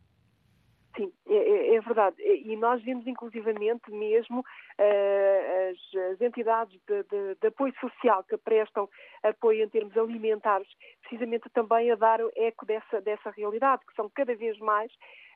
[1.73, 2.17] É, verdade.
[2.23, 8.37] E nós vemos inclusivamente mesmo uh, as, as, entidades de, de, de, apoio social que
[8.37, 8.89] prestam
[9.23, 10.69] apoio em termos alimentares,
[11.01, 14.93] precisamente também a dar eco dessa, dessa realidade, que são cada vez mais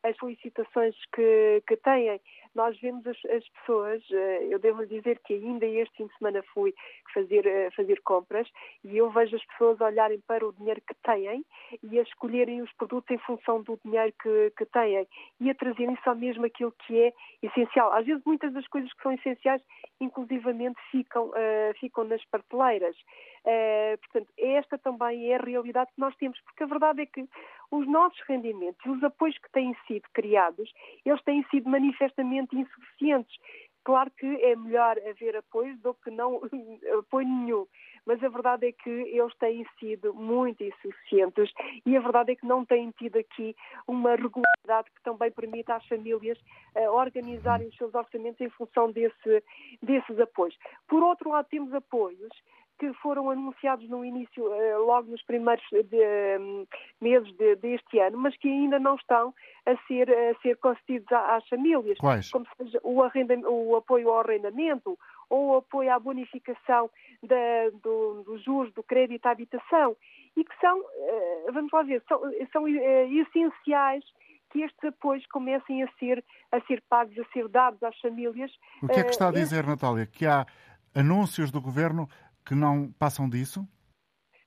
[0.06, 2.20] as solicitações que, que têm.
[2.54, 6.42] Nós vemos as, as pessoas, eh, eu devo dizer que ainda este fim de semana
[6.54, 6.74] fui
[7.12, 8.48] fazer, eh, fazer compras
[8.82, 11.44] e eu vejo as pessoas olharem para o dinheiro que têm
[11.82, 15.06] e a escolherem os produtos em função do dinheiro que, que têm
[15.40, 17.92] e a trazerem só mesmo aquilo que é essencial.
[17.92, 19.62] Às vezes muitas das coisas que são essenciais,
[20.00, 22.96] inclusivamente, ficam, uh, ficam nas prateleiras.
[23.44, 27.28] Uh, portanto, esta também é a realidade que nós temos, porque a verdade é que
[27.70, 30.70] os nossos rendimentos os apoios que têm sido criados,
[31.04, 33.36] eles têm sido manifestamente insuficientes.
[33.84, 36.40] Claro que é melhor haver apoio do que não
[36.98, 37.66] apoio nenhum,
[38.04, 41.52] mas a verdade é que eles têm sido muito insuficientes
[41.84, 43.54] e a verdade é que não têm tido aqui
[43.86, 46.36] uma regularidade que também permita às famílias
[46.74, 49.44] uh, organizarem os seus orçamentos em função desse,
[49.80, 50.56] desses apoios.
[50.88, 52.30] Por outro lado, temos apoios
[52.78, 56.66] que foram anunciados no início, eh, logo nos primeiros de, um,
[57.00, 59.34] meses de, deste ano, mas que ainda não estão
[59.64, 61.98] a ser, a ser concedidos às famílias.
[61.98, 62.30] Quais?
[62.30, 64.98] Como seja o, o apoio ao arrendamento
[65.30, 66.90] ou o apoio à bonificação
[67.22, 69.96] da, do, dos juros do crédito à habitação
[70.36, 72.20] e que são, eh, vamos lá ver, são,
[72.52, 74.04] são eh, essenciais
[74.50, 78.52] que estes apoios comecem a ser, a ser pagos, a ser dados às famílias.
[78.82, 80.06] O que é que está a dizer, Natália?
[80.06, 80.46] Que há
[80.94, 82.08] anúncios do governo
[82.46, 83.66] que não passam disso?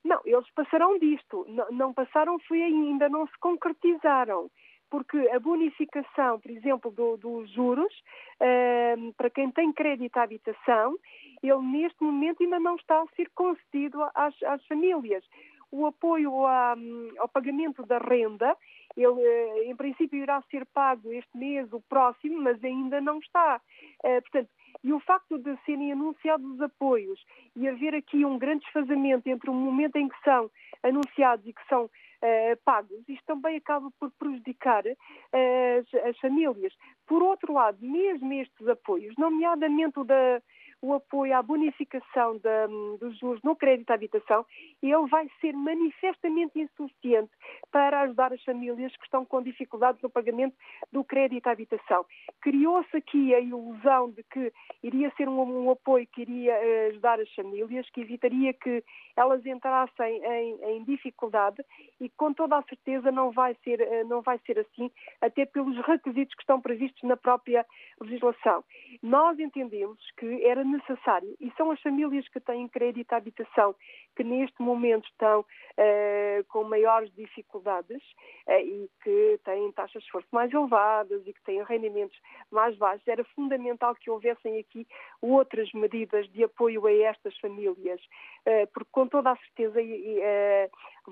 [0.02, 1.44] Não, eles passarão disto.
[1.48, 4.50] Não, não passaram, foi ainda, não se concretizaram.
[4.90, 7.92] Porque a bonificação, por exemplo, dos do juros,
[8.40, 10.96] uh, para quem tem crédito à habitação,
[11.42, 15.24] ele neste momento ainda não está a ser concedido às, às famílias.
[15.70, 18.56] O apoio ao pagamento da renda,
[18.96, 23.60] ele eh, em princípio irá ser pago este mês, o próximo, mas ainda não está.
[24.04, 24.50] Uh, portanto,
[24.82, 27.20] e o facto de serem anunciados os apoios
[27.56, 30.50] e haver aqui um grande desfazamento entre o momento em que são
[30.82, 36.72] anunciados e que são uh, pagos, isto também acaba por prejudicar uh, as, as, famílias.
[37.06, 40.40] Por outro lado, mesmo estes apoios, nomeadamente o da
[40.82, 42.66] o apoio à bonificação da,
[42.98, 44.46] dos juros no crédito à habitação,
[44.82, 47.30] ele vai ser manifestamente insuficiente
[47.70, 50.56] para ajudar as famílias que estão com dificuldades no pagamento
[50.90, 52.04] do crédito à habitação.
[52.40, 57.20] Criou-se aqui a ilusão de que iria ser um, um apoio que iria uh, ajudar
[57.20, 58.82] as famílias, que evitaria que
[59.16, 61.62] elas entrassem em, em, dificuldade
[62.00, 64.90] e com toda a certeza não vai, ser, uh, não vai ser assim,
[65.20, 67.66] até pelos requisitos que estão previstos na própria
[68.00, 68.64] legislação.
[69.02, 73.74] Nós entendemos que era necessário, e são as famílias que têm crédito à habitação
[74.16, 78.02] que neste momento estão uh, com maiores dificuldades
[78.46, 82.18] uh, e que têm taxas de esforço mais elevadas e que têm rendimentos
[82.50, 84.86] mais baixos, era fundamental que houvessem aqui
[85.20, 88.00] outras medidas de apoio a estas famílias,
[88.46, 89.80] uh, porque com toda a certeza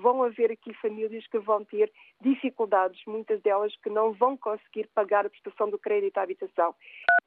[0.01, 5.25] vão haver aqui famílias que vão ter dificuldades, muitas delas que não vão conseguir pagar
[5.25, 6.73] a prestação do crédito à habitação.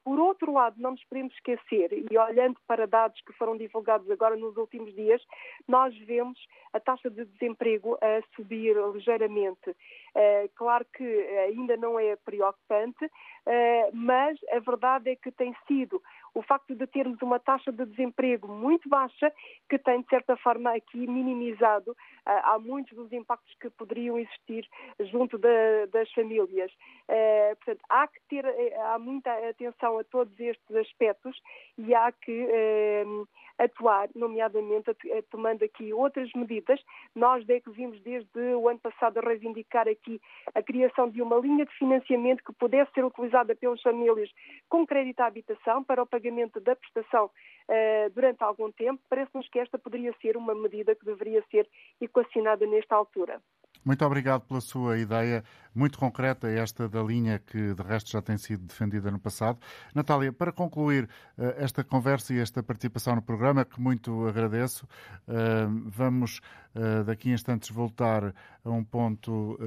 [0.03, 4.35] Por outro lado, não nos podemos esquecer, e olhando para dados que foram divulgados agora
[4.35, 5.21] nos últimos dias,
[5.67, 6.37] nós vemos
[6.73, 9.75] a taxa de desemprego a subir ligeiramente.
[10.15, 11.03] Eh, claro que
[11.47, 13.09] ainda não é preocupante,
[13.45, 16.01] eh, mas a verdade é que tem sido
[16.33, 19.31] o facto de termos uma taxa de desemprego muito baixa,
[19.69, 24.67] que tem, de certa forma, aqui minimizado uh, há muitos dos impactos que poderiam existir
[24.99, 26.71] junto da, das famílias.
[27.07, 31.39] Uh, portanto, há que ter eh, há muita atenção a todos estes aspectos
[31.77, 33.27] e há que uh,
[33.59, 34.91] atuar, nomeadamente
[35.29, 36.79] tomando aqui outras medidas.
[37.15, 40.19] Nós, que vimos desde o ano passado a reivindicar aqui
[40.55, 44.29] a criação de uma linha de financiamento que pudesse ser utilizada pelas famílias
[44.67, 49.47] com crédito à habitação para o pagamento pagamento da prestação uh, durante algum tempo, parece-nos
[49.49, 51.67] que esta poderia ser uma medida que deveria ser
[51.99, 53.41] equacionada nesta altura.
[53.85, 58.37] Muito obrigado pela sua ideia muito concreta, esta da linha que de resto já tem
[58.37, 59.59] sido defendida no passado.
[59.93, 61.05] Natália, para concluir
[61.37, 64.85] uh, esta conversa e esta participação no programa, que muito agradeço,
[65.27, 66.39] uh, vamos
[66.75, 68.33] uh, daqui a instantes voltar
[68.63, 69.57] a um ponto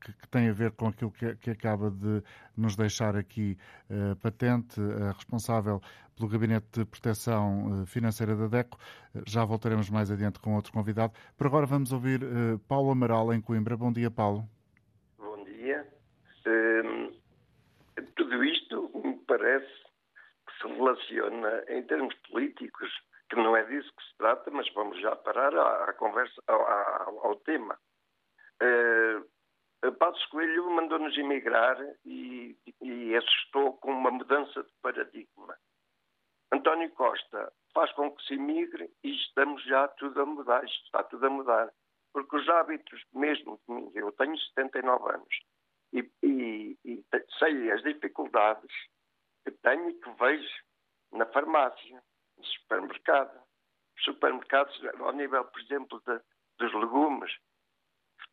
[0.00, 2.22] que, tem a ver com aquilo que, que acaba de
[2.56, 3.58] nos deixar aqui
[4.22, 5.80] patente, a responsável
[6.16, 8.78] pelo Gabinete de Proteção Financeira da DECO.
[9.26, 11.12] Já voltaremos mais adiante com outro convidado.
[11.36, 12.20] Por agora vamos ouvir
[12.66, 13.76] Paulo Amaral em Coimbra.
[13.76, 14.48] Bom dia, Paulo.
[15.18, 15.86] Bom dia.
[16.46, 17.12] Hum,
[18.16, 19.66] tudo isto me parece
[20.46, 20.68] que se
[21.68, 22.90] em termos políticos,
[23.28, 25.54] que não é disso que se trata, mas vamos já parar
[25.88, 27.78] à conversa, ao, ao tema.
[28.62, 35.56] Uh, Passos Coelho mandou-nos emigrar e, e assustou com uma mudança de paradigma.
[36.52, 41.26] António Costa faz com que se emigre e estamos já tudo a mudar, está tudo
[41.26, 41.70] a mudar.
[42.12, 45.40] Porque os hábitos, mesmo de mim, eu tenho 79 anos
[45.92, 47.04] e, e, e
[47.38, 48.72] sei as dificuldades
[49.44, 50.63] que tenho e que vejo
[51.14, 52.02] na farmácia,
[52.36, 53.40] no supermercado,
[54.00, 56.20] supermercados ao nível, por exemplo, de,
[56.58, 57.32] dos legumes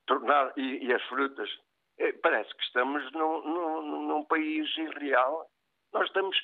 [0.08, 1.50] tornar, e, e, as frutas,
[2.00, 5.48] eh, parece que estamos num, num, num país irreal.
[5.94, 6.38] Nós estamos,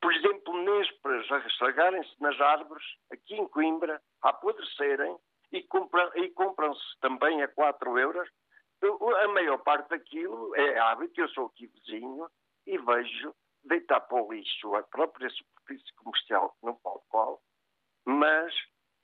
[0.00, 5.16] por exemplo, nésperas a estragarem-se nas árvores, aqui em Coimbra, a apodrecerem,
[5.52, 8.28] e, compram, e compram-se também a 4 euros.
[9.22, 12.28] A maior parte daquilo é hábito, eu sou aqui vizinho
[12.66, 13.34] e vejo
[13.94, 17.40] deitar para o lixo a própria superfície comercial não pode qual,
[18.04, 18.52] mas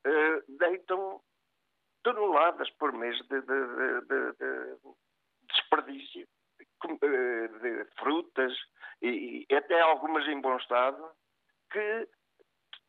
[0.06, 1.20] uh, deitam
[2.02, 4.78] toneladas por mês de, de, de, de
[5.48, 6.28] desperdício
[7.02, 8.52] eh, de frutas
[9.02, 11.10] e, e, até algumas em bom estado
[11.70, 12.08] que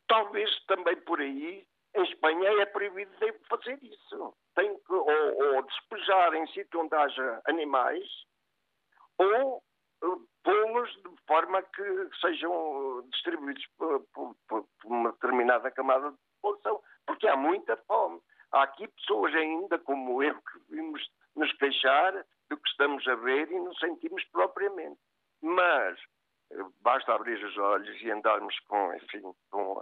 [0.07, 3.11] talvez também por aí em Espanha é proibido
[3.49, 4.33] fazer isso.
[4.55, 8.07] Tem que ou, ou despejar em sítio onde haja animais
[9.17, 9.61] ou
[10.43, 17.25] pô-los de forma que sejam distribuídos por, por, por, uma determinada camada de população, porque
[17.25, 18.21] há muita fome.
[18.51, 21.01] Há aqui pessoas ainda como eu que vimos
[21.37, 22.13] nos queixar
[22.49, 24.99] do que estamos a ver e não sentimos propriamente.
[25.41, 25.97] Mas
[26.51, 29.81] eh, basta abrir os olhos e andarmos com, enfim, com,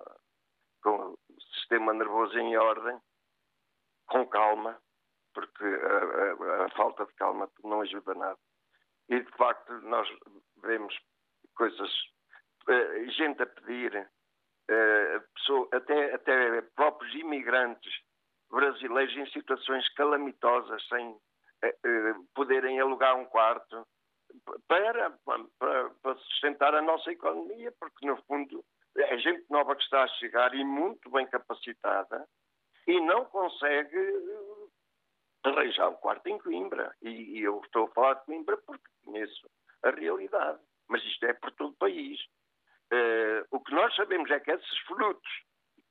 [0.84, 2.96] com o sistema nervoso em ordem,
[4.06, 4.80] com calma,
[5.34, 8.38] porque a, a, a falta de calma não ajuda nada.
[9.10, 10.08] E de facto nós
[10.62, 10.96] vemos
[11.60, 11.92] coisas,
[12.70, 14.10] uh, gente a pedir,
[15.36, 17.92] pessoa, até, até próprios imigrantes
[18.50, 23.86] brasileiros em situações calamitosas, sem uh, poderem alugar um quarto,
[24.68, 28.64] para, para, para, sustentar a nossa economia, porque no fundo
[28.98, 32.28] é gente nova que está a chegar e muito bem capacitada
[32.88, 33.98] e não consegue
[35.44, 36.96] arranjar um quarto em Coimbra.
[37.02, 39.50] E, e eu estou a falar de porque conheço
[39.84, 40.60] a realidade.
[40.88, 42.20] Mas isto é por todo o país.
[42.92, 45.32] Uh, o que nós sabemos é que esses frutos,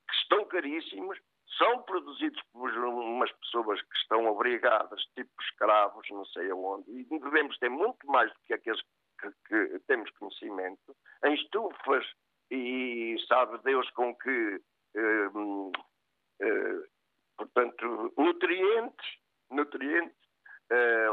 [0.08, 1.18] que estão caríssimos,
[1.56, 7.56] são produzidos por umas pessoas que estão obrigadas, tipo escravos, não sei aonde, e devemos
[7.58, 8.80] ter muito mais do que aqueles
[9.20, 12.04] que, que temos conhecimento, em estufas
[12.50, 14.60] e sabe Deus com que,
[14.96, 16.88] uh, uh,
[17.36, 19.06] portanto, nutrientes,
[19.50, 20.16] nutrientes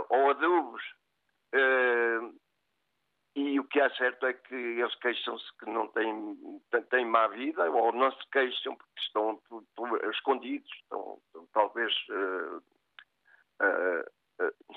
[0.09, 0.81] ou adubos
[1.53, 2.35] Uh,
[3.35, 6.37] e o que é certo é que eles queixam-se que não têm,
[6.89, 9.41] têm má vida, ou não se queixam porque estão
[10.11, 12.57] escondidos, estão, estão talvez uh,
[13.61, 14.75] uh,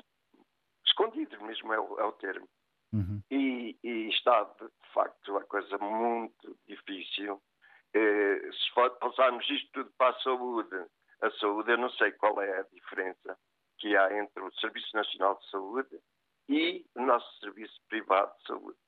[0.86, 2.48] escondidos mesmo é o, é o termo.
[2.92, 3.22] Uhum.
[3.30, 7.40] E, e, está de facto uma coisa muito difícil.
[7.92, 10.86] se passarmos isto tudo para a saúde,
[11.20, 13.38] a saúde, eu não sei qual é a diferença
[13.78, 16.00] que há entre o Serviço Nacional de Saúde
[16.48, 18.78] e o nosso serviço privado de saúde.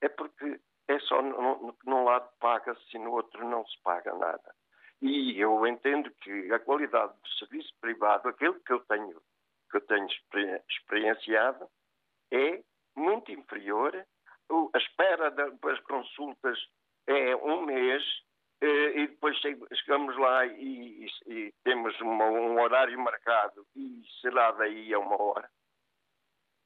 [0.00, 4.54] É porque é só num, num lado paga-se e no outro não se paga nada.
[5.00, 9.20] E eu entendo que a qualidade do serviço privado, aquele que eu tenho,
[9.70, 10.06] que eu tenho
[10.68, 11.66] experienciado,
[12.30, 12.62] é
[12.96, 13.94] muito inferior.
[14.74, 16.58] A espera das consultas
[17.06, 18.02] é um mês
[18.60, 24.52] eh, e depois chegamos lá e, e, e temos uma, um horário marcado e será
[24.52, 25.48] daí a uma hora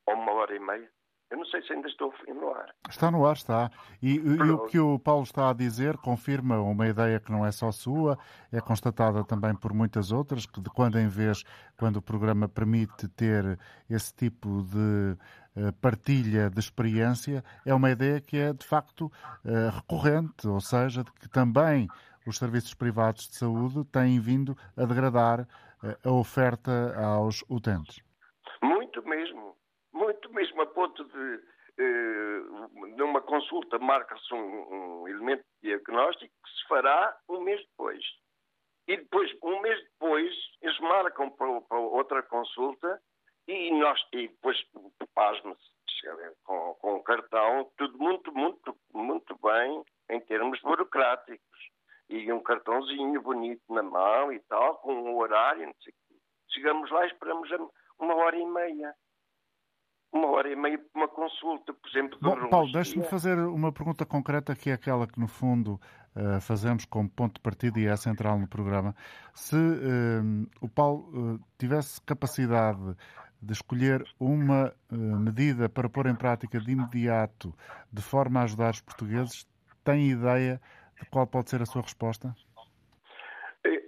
[0.06, 0.90] ou uma hora e meia.
[1.34, 2.72] Eu não sei se ainda estou no ar.
[2.88, 3.68] Está no ar, está.
[4.00, 7.50] E, e, o que o Paulo está a dizer confirma uma ideia que não é
[7.50, 8.16] só sua,
[8.52, 11.42] é constatada também por muitas outras, que de quando em vez,
[11.76, 13.58] quando o programa permite ter
[13.90, 15.16] esse tipo de
[15.60, 21.02] uh, partilha de experiência, é uma ideia que é de facto uh, recorrente, ou seja,
[21.02, 21.88] de que também
[22.24, 28.00] os serviços privados de saúde têm vindo a degradar uh, a oferta aos utentes.
[28.62, 29.43] Muito mesmo
[30.54, 31.42] mesmo a ponto de,
[31.78, 32.40] eh,
[32.96, 38.02] numa consulta, marca-se um, um, elemento diagnóstico que se fará um mês depois.
[38.86, 43.00] E depois, um mês depois, eles marcam para, para outra consulta
[43.48, 44.56] e, nós, e depois,
[45.14, 45.74] pasme-se,
[46.44, 51.42] com, com um cartão, tudo muito, muito, muito bem em termos burocráticos.
[52.10, 56.20] E um cartãozinho bonito na mão e tal, com um horário, não sei o quê.
[56.50, 57.48] Chegamos lá e esperamos
[57.98, 58.94] uma hora e meia
[60.14, 62.16] uma hora e meia para uma consulta, por exemplo.
[62.22, 65.80] Bom, Paulo, deixe-me fazer uma pergunta concreta que é aquela que, no fundo,
[66.14, 68.94] uh, fazemos como ponto de partida e é central no programa.
[69.34, 72.96] Se uh, o Paulo uh, tivesse capacidade
[73.42, 77.52] de escolher uma medida para pôr em prática de imediato,
[77.92, 79.46] de forma a ajudar os portugueses,
[79.84, 80.58] tem ideia
[80.98, 82.34] de qual pode ser a sua resposta?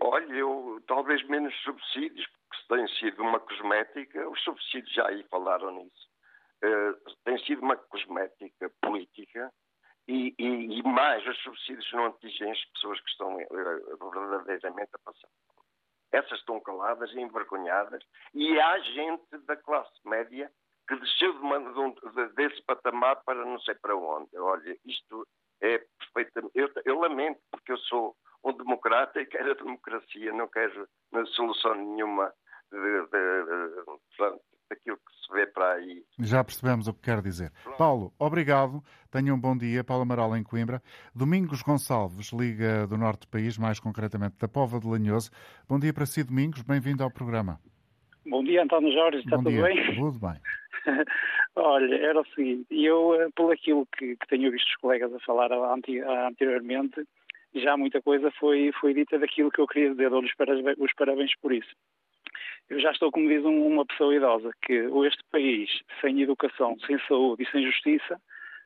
[0.02, 5.72] Olha, eu talvez menos subsídios, porque tem sido uma cosmética, os subsídios já aí falaram
[5.74, 6.15] nisso.
[6.62, 6.94] Eh,
[7.24, 9.52] tem sido uma cosmética política
[10.08, 14.98] e, e, e, mais os subsídios não atingem as pessoas que estão uh, verdadeiramente a
[14.98, 15.28] passar.
[16.12, 18.02] Essas estão caladas e envergonhadas
[18.32, 20.50] e há gente da classe média
[20.88, 24.30] que desceu de uma, de, desse patamar para não sei para onde.
[24.38, 25.26] Olha, isto
[25.60, 26.52] é perfeitamente.
[26.54, 30.88] Eu, eu lamento, porque eu sou um democrata e quero a democracia, não quero
[31.34, 32.32] solução nenhuma
[32.70, 36.02] de, de, de, daquilo que se vê para aí.
[36.18, 37.50] Já percebemos o que quer dizer.
[37.62, 37.76] Pronto.
[37.78, 38.82] Paulo, obrigado.
[39.10, 39.84] Tenha um bom dia.
[39.84, 40.82] Paulo Amaral, em Coimbra.
[41.14, 45.30] Domingos Gonçalves, Liga do Norte do País, mais concretamente da Pova de Lanhoso.
[45.68, 46.62] Bom dia para si, Domingos.
[46.62, 47.60] Bem-vindo ao programa.
[48.26, 49.18] Bom dia, António Jorge.
[49.18, 49.62] Está bom tudo dia.
[49.62, 49.94] bem?
[49.96, 50.40] Tudo bem.
[51.56, 55.20] Olha, era o seguinte, eu, eh, por aquilo que, que, tenho visto os colegas a
[55.20, 57.02] falar anteriormente,
[57.54, 60.30] já muita coisa foi, foi dita daquilo que eu queria dizer, dou-lhes
[60.78, 61.70] os parabéns por isso.
[62.68, 64.72] Eu já estou, como diz uma pessoa idosa, que
[65.06, 68.20] este país, sem educação, sem saúde e sem justiça,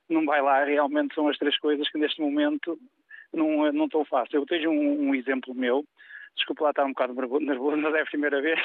[0.09, 2.79] não vai lá, realmente são as três coisas que neste momento
[3.33, 4.35] não, não estão fáceis.
[4.35, 5.85] Eu tenho um, um exemplo meu,
[6.35, 8.61] desculpa lá estar um bocado nervoso, mas é a primeira vez.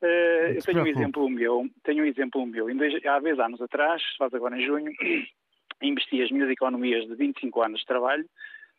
[0.00, 2.66] Uh, eu tenho um exemplo meu, tenho um exemplo meu.
[2.68, 4.92] Há 10 anos atrás, faz agora em junho,
[5.82, 8.24] investi as minhas economias de 25 anos de trabalho,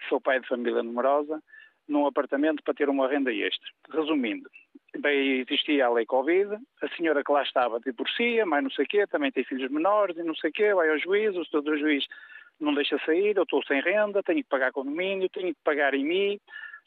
[0.09, 1.41] sou pai de família numerosa,
[1.87, 3.69] num apartamento para ter uma renda extra.
[3.91, 4.49] Resumindo,
[4.99, 8.87] bem, existia a lei Covid, a senhora que lá estava divorcia, mas não sei o
[8.87, 11.61] quê, também tem filhos menores e não sei o quê, vai ao juiz, o senhor
[11.61, 12.05] do juiz
[12.59, 16.39] não deixa sair, eu estou sem renda, tenho que pagar condomínio, tenho que pagar IMI,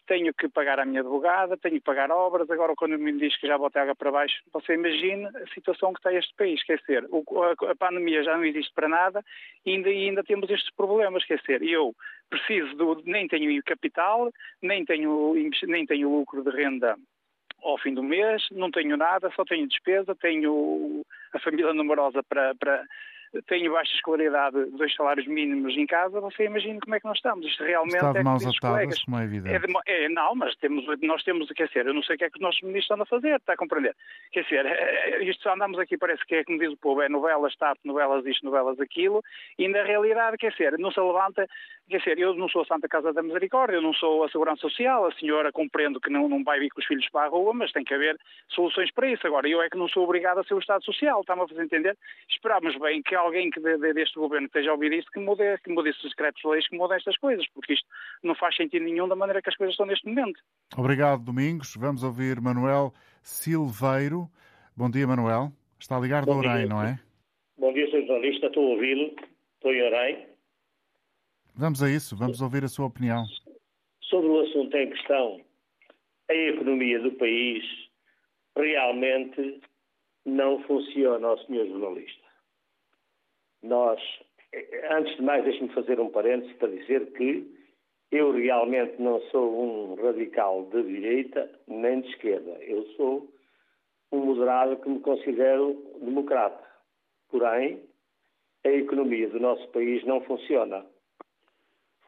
[0.07, 3.47] tenho que pagar a minha advogada, tenho que pagar obras, agora quando me diz que
[3.47, 7.05] já bota água para baixo, você imagina a situação que está este país, quer dizer,
[7.05, 9.25] a, pandemia já não existe para nada
[9.65, 11.93] e ainda, ainda temos estes problemas, quer dizer, eu
[12.31, 14.31] preciso, do, nem tenho capital,
[14.63, 15.35] nem tenho,
[15.67, 16.97] nem tenho lucro de renda
[17.71, 22.55] ao fim do mês, não tenho nada, só tenho despesa, tenho a família numerosa para,
[22.55, 22.85] para
[23.47, 27.47] tenho baixa escolaridade, dois salários mínimos em casa, você imagina como é que nós estamos.
[27.47, 29.55] Isto realmente Está é mãos atadas, como é evidente.
[29.55, 32.25] É, de, é, não, mas temos, nós temos, quer dizer, eu não sei o que
[32.25, 33.95] é que os nossos ministros estão a fazer, está a compreender?
[34.33, 37.09] Quer dizer, é, é, isto andamos aqui, parece que é como diz o povo, é
[37.09, 39.23] novelas, TAP, novelas isto, novelas aquilo,
[39.59, 41.47] e na realidade, quer dizer, não se levanta,
[41.89, 44.63] quer dizer, eu não sou a Santa Casa da Misericórdia, eu não sou a Segurança
[44.63, 47.53] Social, a senhora compreendo que não, não vai vir com os filhos para a rua,
[47.55, 48.19] mas tem que haver
[48.49, 49.27] soluções para isso.
[49.27, 51.63] Agora, eu é que não sou obrigado a ser o Estado Social, está-me a fazer
[51.63, 51.97] entender?
[52.29, 55.59] Esperamos bem que alguém que de, de, deste governo esteja a ouvir isso, que mude,
[55.63, 57.87] que mude esses decretos-leis, que mude estas coisas, porque isto
[58.23, 60.41] não faz sentido nenhum da maneira que as coisas estão neste momento.
[60.77, 61.75] Obrigado, Domingos.
[61.77, 64.29] Vamos ouvir Manuel Silveiro.
[64.77, 65.53] Bom dia, Manuel.
[65.79, 66.99] Está a ligar do Orem, não é?
[67.59, 68.07] Bom dia, Sr.
[68.07, 68.47] Jornalista.
[68.47, 69.15] Estou a ouvi-lo.
[69.57, 70.36] Estou em Orem.
[71.59, 72.15] Vamos a isso.
[72.15, 73.25] Vamos ouvir a sua opinião.
[74.03, 75.41] Sobre o assunto em questão,
[76.29, 77.65] a economia do país
[78.55, 79.61] realmente
[80.27, 81.67] não funciona, ó, Sr.
[81.67, 82.27] Jornalista.
[83.63, 84.01] Nós,
[84.91, 87.51] antes de mais, deixe-me fazer um parênteses para dizer que
[88.13, 92.51] eu realmente não sou um radical de direita nem de esquerda.
[92.65, 93.33] Eu sou
[94.13, 96.65] um moderado que me considero democrata.
[97.31, 97.83] Porém,
[98.65, 100.85] a economia do nosso país não funciona.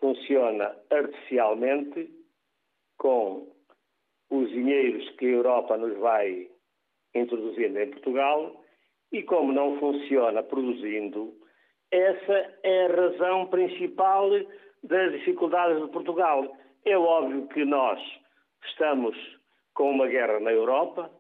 [0.00, 2.10] Funciona artificialmente
[2.98, 3.52] com
[4.30, 6.48] os dinheiros que a Europa nos vai
[7.14, 8.64] introduzindo em Portugal
[9.10, 11.34] e como não funciona produzindo,
[11.90, 14.30] essa é a razão principal
[14.82, 16.56] das dificuldades de Portugal.
[16.84, 17.98] É óbvio que nós
[18.66, 19.16] estamos
[19.74, 21.10] com uma guerra na Europa,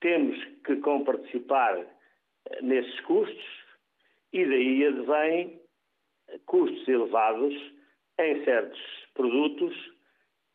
[0.00, 1.86] temos que comparticipar
[2.62, 3.64] nesses custos
[4.32, 5.60] e daí advém
[6.46, 7.54] custos elevados
[8.26, 8.80] em certos
[9.14, 9.74] produtos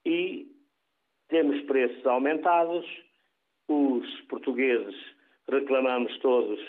[0.06, 0.48] e
[1.30, 2.86] temos preços aumentados.
[3.68, 4.96] Os portugueses
[5.50, 6.60] reclamamos todos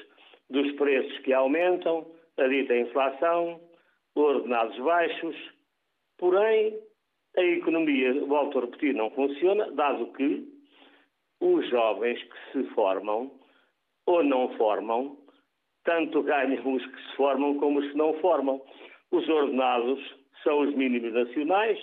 [0.48, 2.06] dos preços que aumentam,
[2.38, 3.60] a dita inflação,
[4.14, 5.36] ordenados baixos,
[6.18, 6.78] porém
[7.36, 10.48] a economia, volto a repetir, não funciona, dado que
[11.40, 13.30] os jovens que se formam
[14.06, 15.18] ou não formam,
[15.84, 18.62] tanto ganham os que se formam como os que não formam.
[19.10, 20.00] Os ordenados
[20.42, 21.78] são os mínimos nacionais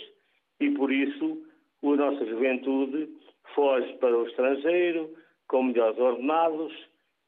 [0.60, 1.46] e, por isso,
[1.84, 3.10] a nossa juventude
[3.54, 5.14] foge para o estrangeiro
[5.48, 6.74] com melhores ordenados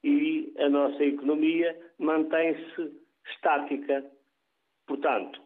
[0.04, 2.92] e a nossa economia mantém-se
[3.28, 4.06] estática.
[4.88, 5.42] Portanto,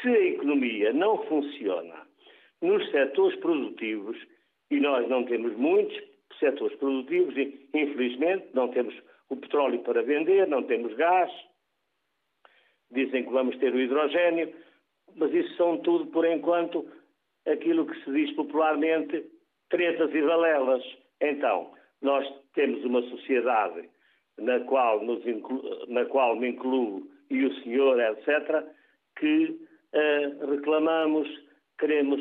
[0.00, 2.06] se a economia não funciona
[2.62, 4.16] nos setores produtivos,
[4.70, 5.98] e nós não temos muitos
[6.38, 7.34] setores produtivos,
[7.74, 8.94] infelizmente, não temos
[9.28, 11.30] o petróleo para vender, não temos gás,
[12.90, 14.52] dizem que vamos ter o hidrogênio,
[15.16, 16.86] mas isso são tudo, por enquanto,
[17.46, 19.24] aquilo que se diz popularmente,
[19.68, 20.82] tretas e valelas.
[21.20, 23.88] Então, nós temos uma sociedade
[24.38, 25.62] na qual, inclu...
[25.88, 28.64] na qual me incluo e o senhor, etc.,
[29.18, 29.44] que
[29.94, 31.28] uh, reclamamos,
[31.78, 32.20] queremos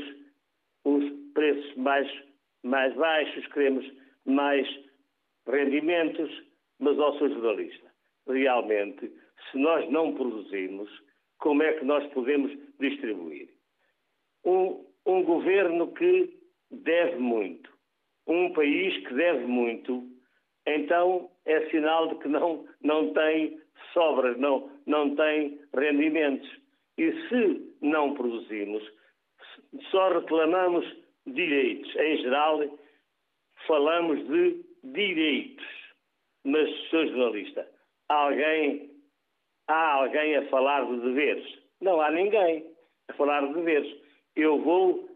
[0.86, 2.08] os preços mais,
[2.64, 3.90] mais baixos, queremos
[4.26, 4.68] mais
[5.48, 6.30] rendimentos,
[6.80, 7.88] mas ao seu jornalista,
[8.28, 9.12] realmente,
[9.52, 10.90] se nós não produzimos,
[11.40, 13.50] como é que nós podemos distribuir?
[14.46, 16.38] Um, um governo que
[16.72, 17.70] deve muito,
[18.28, 20.08] um país que deve muito,
[20.68, 23.60] então é sinal de que não, não tem
[23.94, 26.50] sobras, não, não tem rendimentos.
[26.98, 28.84] E se não produzimos,
[29.90, 30.86] só reclamamos
[31.26, 31.96] direitos.
[31.96, 32.62] Em geral,
[33.68, 35.66] falamos de direitos.
[36.44, 37.08] Mas, Sr.
[37.08, 37.68] Jornalista,
[38.08, 38.90] alguém,
[39.70, 41.60] há alguém a falar de deveres?
[41.80, 42.66] Não há ninguém
[43.08, 43.96] a falar de deveres.
[44.36, 45.08] Eu vou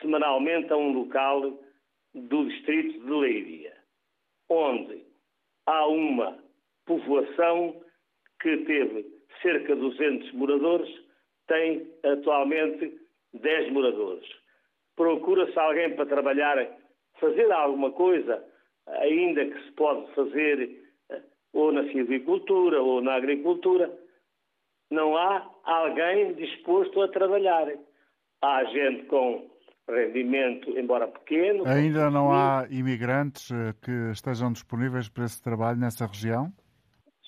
[0.00, 1.58] semanalmente a um local
[2.14, 3.72] do distrito de Leiria,
[4.48, 5.02] onde
[5.66, 6.38] há uma
[6.86, 7.82] povoação
[8.40, 9.06] que teve
[9.42, 10.88] cerca de 200 moradores,
[11.48, 13.00] tem atualmente
[13.32, 14.26] 10 moradores.
[14.96, 16.56] Procura-se alguém para trabalhar,
[17.18, 18.44] fazer alguma coisa,
[18.86, 20.83] ainda que se pode fazer
[21.54, 23.90] ou na silvicultura ou na agricultura.
[24.90, 27.66] Não há alguém disposto a trabalhar.
[28.42, 29.48] Há gente com
[29.88, 31.64] rendimento, embora pequeno.
[31.66, 36.52] Ainda não há imigrantes eh, que estejam disponíveis para esse trabalho nessa região?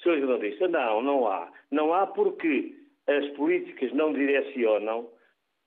[0.03, 0.21] Sr.
[0.21, 1.51] jornalista, não, não há.
[1.71, 2.75] Não há porque
[3.07, 5.09] as políticas não direcionam,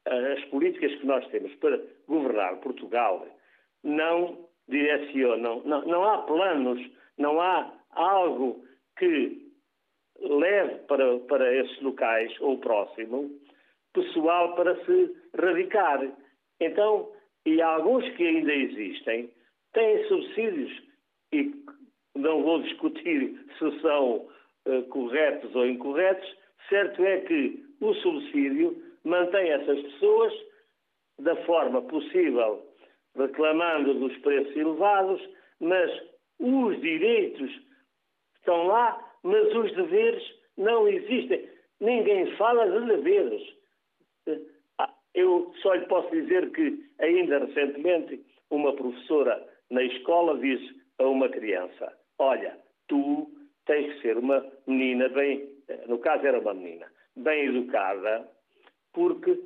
[0.05, 3.25] eh, as políticas que nós temos para governar Portugal
[3.83, 6.79] não direcionam, não, não há planos,
[7.17, 8.63] não há algo
[8.97, 9.49] que
[10.19, 13.29] leve para, para esses locais ou próximo
[13.93, 16.11] pessoal para se radicar.
[16.59, 17.11] Então,
[17.45, 19.29] e alguns que ainda existem,
[19.73, 20.83] têm subsídios
[21.31, 21.53] e
[22.15, 24.27] não vou discutir se são
[24.65, 30.33] uh, corretos ou incorretos, certo é que o subsídio mantém essas pessoas
[31.19, 32.65] da forma possível,
[33.15, 35.21] reclamando dos preços elevados,
[35.59, 35.91] mas
[36.39, 37.51] os direitos
[38.37, 40.23] estão lá, mas os deveres
[40.57, 41.49] não existem.
[41.79, 43.41] Ninguém fala de deveres.
[45.13, 51.29] Eu só lhe posso dizer que, ainda recentemente, uma professora na escola disse a uma
[51.29, 52.57] criança: Olha,
[52.87, 53.29] tu
[53.65, 55.49] tens que ser uma menina bem,
[55.87, 58.29] no caso era uma menina, bem educada,
[58.93, 59.39] porque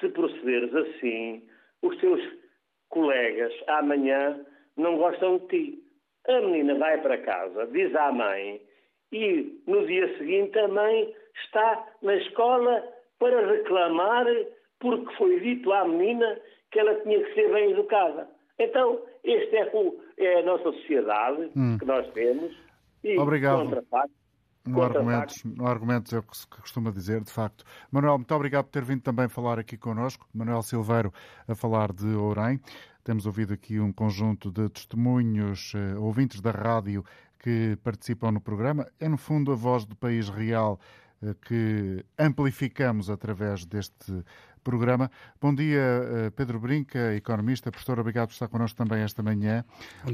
[0.00, 1.42] se procederes assim,
[1.82, 2.20] os teus
[2.94, 4.40] colegas amanhã
[4.76, 5.78] não gostam de ti.
[6.26, 8.60] A menina vai para casa, diz à mãe,
[9.12, 11.14] e no dia seguinte a mãe
[11.44, 12.82] está na escola
[13.18, 14.26] para reclamar
[14.80, 16.40] porque foi dito à menina
[16.70, 18.28] que ela tinha que ser bem educada.
[18.58, 19.72] Então, esta é,
[20.18, 21.76] é, a nossa sociedade hum.
[21.78, 22.54] que nós temos.
[23.02, 23.84] E Obrigado.
[24.66, 27.64] No argumentos, no argumentos é o que se costuma dizer, de facto.
[27.90, 30.26] Manuel, muito obrigado por ter vindo também falar aqui connosco.
[30.32, 31.12] Manuel Silveiro
[31.46, 32.58] a falar de Ourém.
[33.04, 37.04] Temos ouvido aqui um conjunto de testemunhos, uh, ouvintes da rádio
[37.38, 38.86] que participam no programa.
[38.98, 40.80] É, no fundo, a voz do país real
[41.20, 44.24] uh, que amplificamos através deste
[44.64, 45.10] programa.
[45.40, 49.62] Bom dia, eh, Pedro Brinca, economista, professor, obrigado por estar connosco também esta manhã.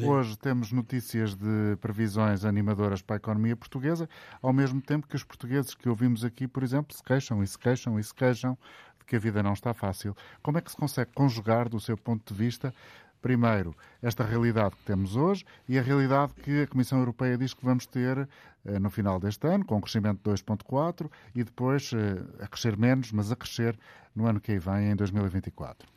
[0.05, 4.09] Hoje temos notícias de previsões animadoras para a economia portuguesa,
[4.43, 7.57] ao mesmo tempo que os portugueses que ouvimos aqui, por exemplo, se queixam e se
[7.57, 8.59] queixam e se queixam
[8.99, 10.17] de que a vida não está fácil.
[10.43, 12.75] Como é que se consegue conjugar, do seu ponto de vista,
[13.21, 17.65] primeiro, esta realidade que temos hoje e a realidade que a Comissão Europeia diz que
[17.65, 18.29] vamos ter
[18.65, 22.77] eh, no final deste ano, com um crescimento de 2,4 e depois eh, a crescer
[22.77, 23.79] menos, mas a crescer
[24.15, 25.89] no ano que aí vem, em 2024.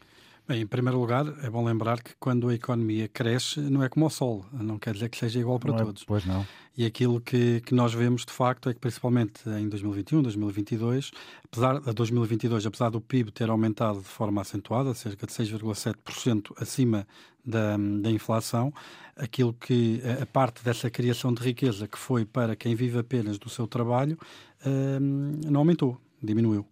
[0.46, 4.06] Bem, em primeiro lugar, é bom lembrar que quando a economia cresce, não é como
[4.06, 6.04] o Sol, não quer dizer que seja igual para não é, todos.
[6.04, 6.46] Pois não.
[6.78, 11.12] E aquilo que, que nós vemos, de facto, é que principalmente em 2021, 2022,
[11.46, 17.08] apesar de 2022, apesar do PIB ter aumentado de forma acentuada, cerca de 6,7% acima
[17.46, 18.74] da, da inflação,
[19.16, 23.50] aquilo que a parte dessa criação de riqueza que foi para quem vive apenas do
[23.50, 24.18] seu trabalho
[24.66, 26.66] hum, não aumentou, diminuiu.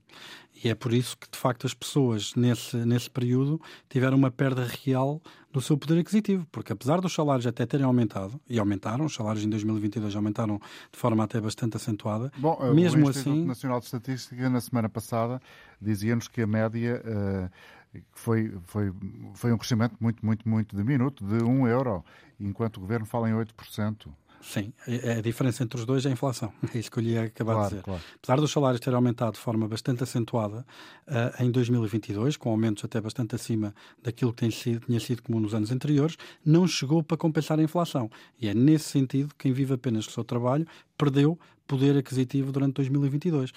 [0.64, 3.60] E é por isso que, de facto, as pessoas nesse, nesse período
[3.90, 8.40] tiveram uma perda real do seu poder aquisitivo, porque apesar dos salários até terem aumentado,
[8.48, 10.60] e aumentaram, os salários em 2022 aumentaram
[10.92, 13.46] de forma até bastante acentuada, Bom, mesmo o Instituto assim...
[13.46, 15.42] Nacional de Estatística, na semana passada,
[15.82, 17.02] dizia-nos que a média...
[17.06, 17.82] Uh,
[18.14, 18.94] foi, foi,
[19.34, 22.06] foi um crescimento muito, muito, muito diminuto, de 1 euro,
[22.40, 24.08] enquanto o governo fala em 8%.
[24.42, 26.52] Sim, é, é a diferença entre os dois é a inflação.
[26.74, 27.84] É isso que eu lhe ia acabar claro, de dizer.
[27.84, 28.02] Claro.
[28.16, 30.66] Apesar dos salários terem aumentado de forma bastante acentuada
[31.08, 35.54] uh, em 2022, com aumentos até bastante acima daquilo que sido, tinha sido comum nos
[35.54, 38.10] anos anteriores, não chegou para compensar a inflação.
[38.40, 40.66] E é nesse sentido que quem vive apenas do seu trabalho
[40.98, 41.38] perdeu
[41.68, 43.52] poder aquisitivo durante 2022.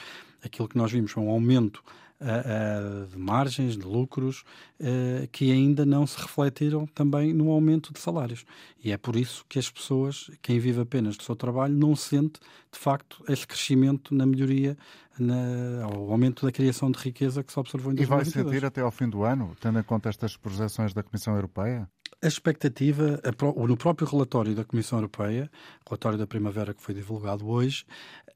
[0.45, 1.83] Aquilo que nós vimos foi um aumento
[2.21, 4.45] uh, de margens, de lucros,
[4.81, 8.45] uh, que ainda não se refletiram também no aumento de salários.
[8.83, 12.41] E é por isso que as pessoas, quem vive apenas do seu trabalho, não sente,
[12.73, 14.77] de facto, esse crescimento na melhoria,
[15.19, 18.29] na, ao aumento da criação de riqueza que se observou em 2022.
[18.29, 21.35] E vai sentir até ao fim do ano, tendo em conta estas projeções da Comissão
[21.35, 21.89] Europeia?
[22.25, 23.21] A expectativa,
[23.55, 25.51] no próprio relatório da Comissão Europeia,
[25.87, 27.85] relatório da primavera que foi divulgado hoje,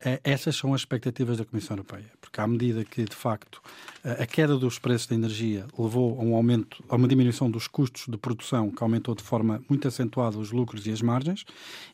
[0.00, 2.04] eh, essas são as expectativas da Comissão Europeia.
[2.20, 3.62] Porque à medida que, de facto,
[4.04, 8.06] a queda dos preços da energia levou a um aumento, a uma diminuição dos custos
[8.06, 11.44] de produção, que aumentou de forma muito acentuada os lucros e as margens,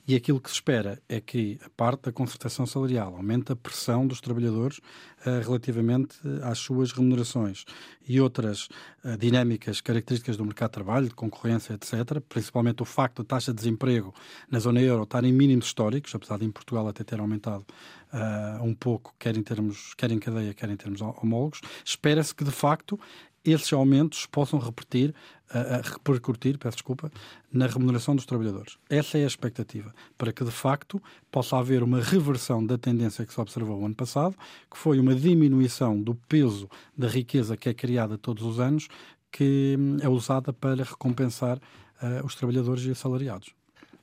[0.06, 4.06] e aquilo que se espera é que a parte da concertação salarial aumente a pressão
[4.06, 7.64] dos trabalhadores uh, relativamente às suas remunerações
[8.06, 8.68] e outras
[9.02, 13.52] uh, dinâmicas características do mercado de trabalho, de concorrência, etc., principalmente o facto da taxa
[13.52, 14.14] de desemprego
[14.50, 17.64] na zona euro estar em mínimos históricos, apesar de em Portugal até ter aumentado
[18.12, 22.44] uh, um pouco, quer em termos, quer em cadeia, quer em termos homólogos, espera-se que
[22.44, 22.98] de facto
[23.44, 25.14] esses aumentos possam repetir,
[25.50, 27.12] uh, repercutir, peço desculpa,
[27.52, 28.78] na remuneração dos trabalhadores.
[28.88, 33.34] Essa é a expectativa, para que de facto possa haver uma reversão da tendência que
[33.34, 34.34] se observou o ano passado,
[34.70, 38.88] que foi uma diminuição do peso da riqueza que é criada todos os anos,
[39.34, 43.52] que hum, é usada para recompensar uh, os trabalhadores e assalariados.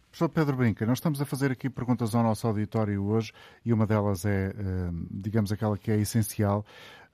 [0.09, 3.31] Professor Pedro Brinca, nós estamos a fazer aqui perguntas ao nosso auditório hoje
[3.63, 6.65] e uma delas é, eh, digamos, aquela que é essencial.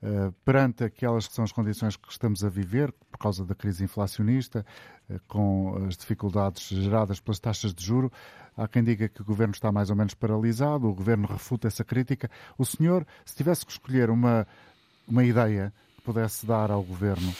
[0.02, 3.84] Uh, perante aquelas que são as condições que estamos a viver, por causa da crise
[3.84, 4.66] inflacionista,
[5.08, 8.10] uh, com as dificuldades geradas pelas taxas de juro,
[8.56, 11.84] há quem diga que o governo está mais ou menos paralisado, o governo refuta essa
[11.84, 12.28] crítica.
[12.56, 14.44] O senhor, se tivesse que escolher uma,
[15.06, 17.32] uma ideia que pudesse dar ao governo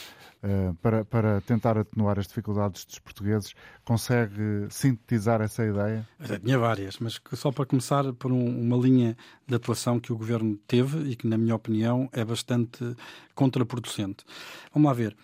[0.80, 6.06] para, para tentar atenuar as dificuldades dos portugueses, consegue sintetizar essa ideia?
[6.44, 9.16] Tinha várias, mas só para começar por um, uma linha
[9.46, 12.96] de atuação que o governo teve e que, na minha opinião, é bastante
[13.34, 14.24] contraproducente.
[14.72, 15.16] Vamos lá ver.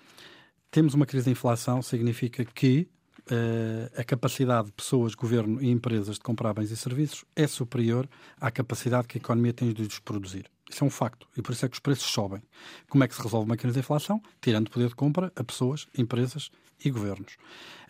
[0.70, 2.88] Temos uma crise de inflação, significa que
[3.30, 8.06] Uh, a capacidade de pessoas, governo e empresas de comprar bens e serviços é superior
[8.38, 10.50] à capacidade que a economia tem de os produzir.
[10.70, 12.42] Isso é um facto e por isso é que os preços sobem.
[12.88, 14.20] Como é que se resolve uma crise de inflação?
[14.42, 16.50] Tirando poder de compra a pessoas, empresas
[16.84, 17.36] e governos.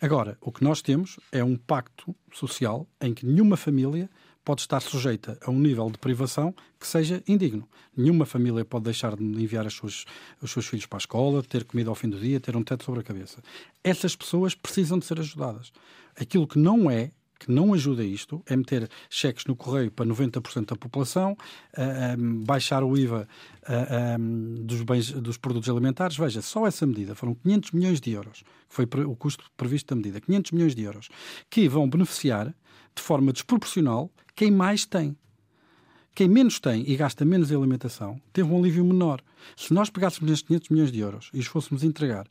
[0.01, 4.09] Agora, o que nós temos é um pacto social em que nenhuma família
[4.45, 7.67] pode estar sujeita a um nível de privação que seja indigno.
[7.97, 10.05] Nenhuma família pode deixar de enviar suas,
[10.41, 12.83] os seus filhos para a escola, ter comida ao fim do dia, ter um teto
[12.85, 13.41] sobre a cabeça.
[13.83, 15.73] Essas pessoas precisam de ser ajudadas.
[16.15, 20.67] Aquilo que não é que não ajuda isto é meter cheques no correio para 90%
[20.67, 21.33] da população,
[21.73, 23.27] uh, baixar o IVA
[23.63, 26.15] uh, dos, bens, dos produtos alimentares.
[26.15, 29.95] Veja, só essa medida foram 500 milhões de euros, que foi o custo previsto da
[29.97, 31.09] medida, 500 milhões de euros,
[31.49, 32.55] que vão beneficiar
[32.95, 35.15] de forma desproporcional quem mais tem.
[36.13, 39.21] Quem menos tem e gasta menos em alimentação teve um alívio menor.
[39.55, 42.27] Se nós pegássemos estes 500 milhões de euros e os fôssemos entregar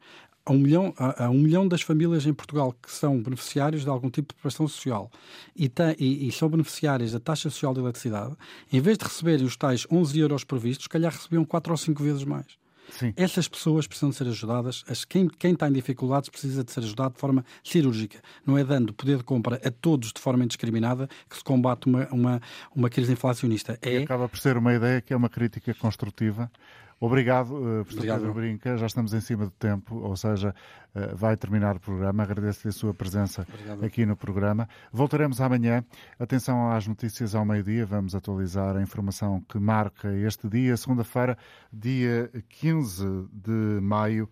[0.47, 3.89] a um, milhão, a, a, um milhão das famílias em Portugal que são beneficiários de
[3.89, 5.11] algum tipo de prestação social
[5.57, 8.35] e, tem, e, e, são beneficiárias da taxa social de eletricidade,
[8.71, 12.25] em vez de receberem os tais 11 euros previstos, calhar recebiam 4 ou 5 vezes
[12.25, 12.47] mais.
[12.91, 13.13] Sim.
[13.17, 14.85] Essas pessoas precisam de ser ajudadas.
[15.09, 18.21] Quem, quem está em dificuldades precisa de ser ajudado de forma cirúrgica.
[18.47, 22.07] Não é dando poder de compra a todos de forma indiscriminada que se combate uma,
[22.11, 22.43] uma,
[22.75, 23.79] uma crise inflacionista.
[23.83, 24.01] É...
[24.01, 26.51] E acaba por ser uma ideia que é uma crítica construtiva
[27.05, 28.19] Obrigado, uh, professor Obrigado.
[28.21, 28.79] Pedro Brinca.
[28.79, 30.55] Já estamos em cima do tempo, ou seja,
[30.95, 32.23] uh, vai terminar o programa.
[32.23, 33.85] Agradeço-lhe a sua presença Obrigado.
[33.85, 34.67] aqui no programa.
[34.91, 35.85] Voltaremos amanhã.
[36.19, 37.85] Atenção às notícias ao meio-dia.
[37.85, 41.37] Vamos atualizar a informação que marca este dia, segunda-feira,
[41.71, 44.27] dia 15 de maio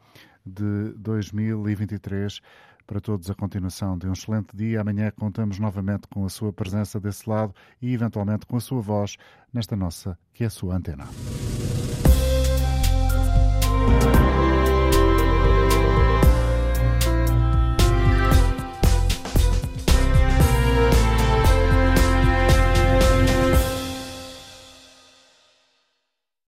[0.44, 2.40] de 2023
[2.86, 4.80] para todos a continuação de um excelente dia.
[4.80, 9.18] Amanhã contamos novamente com a sua presença desse lado e, eventualmente, com a sua voz
[9.52, 11.04] nesta nossa, que é a sua antena.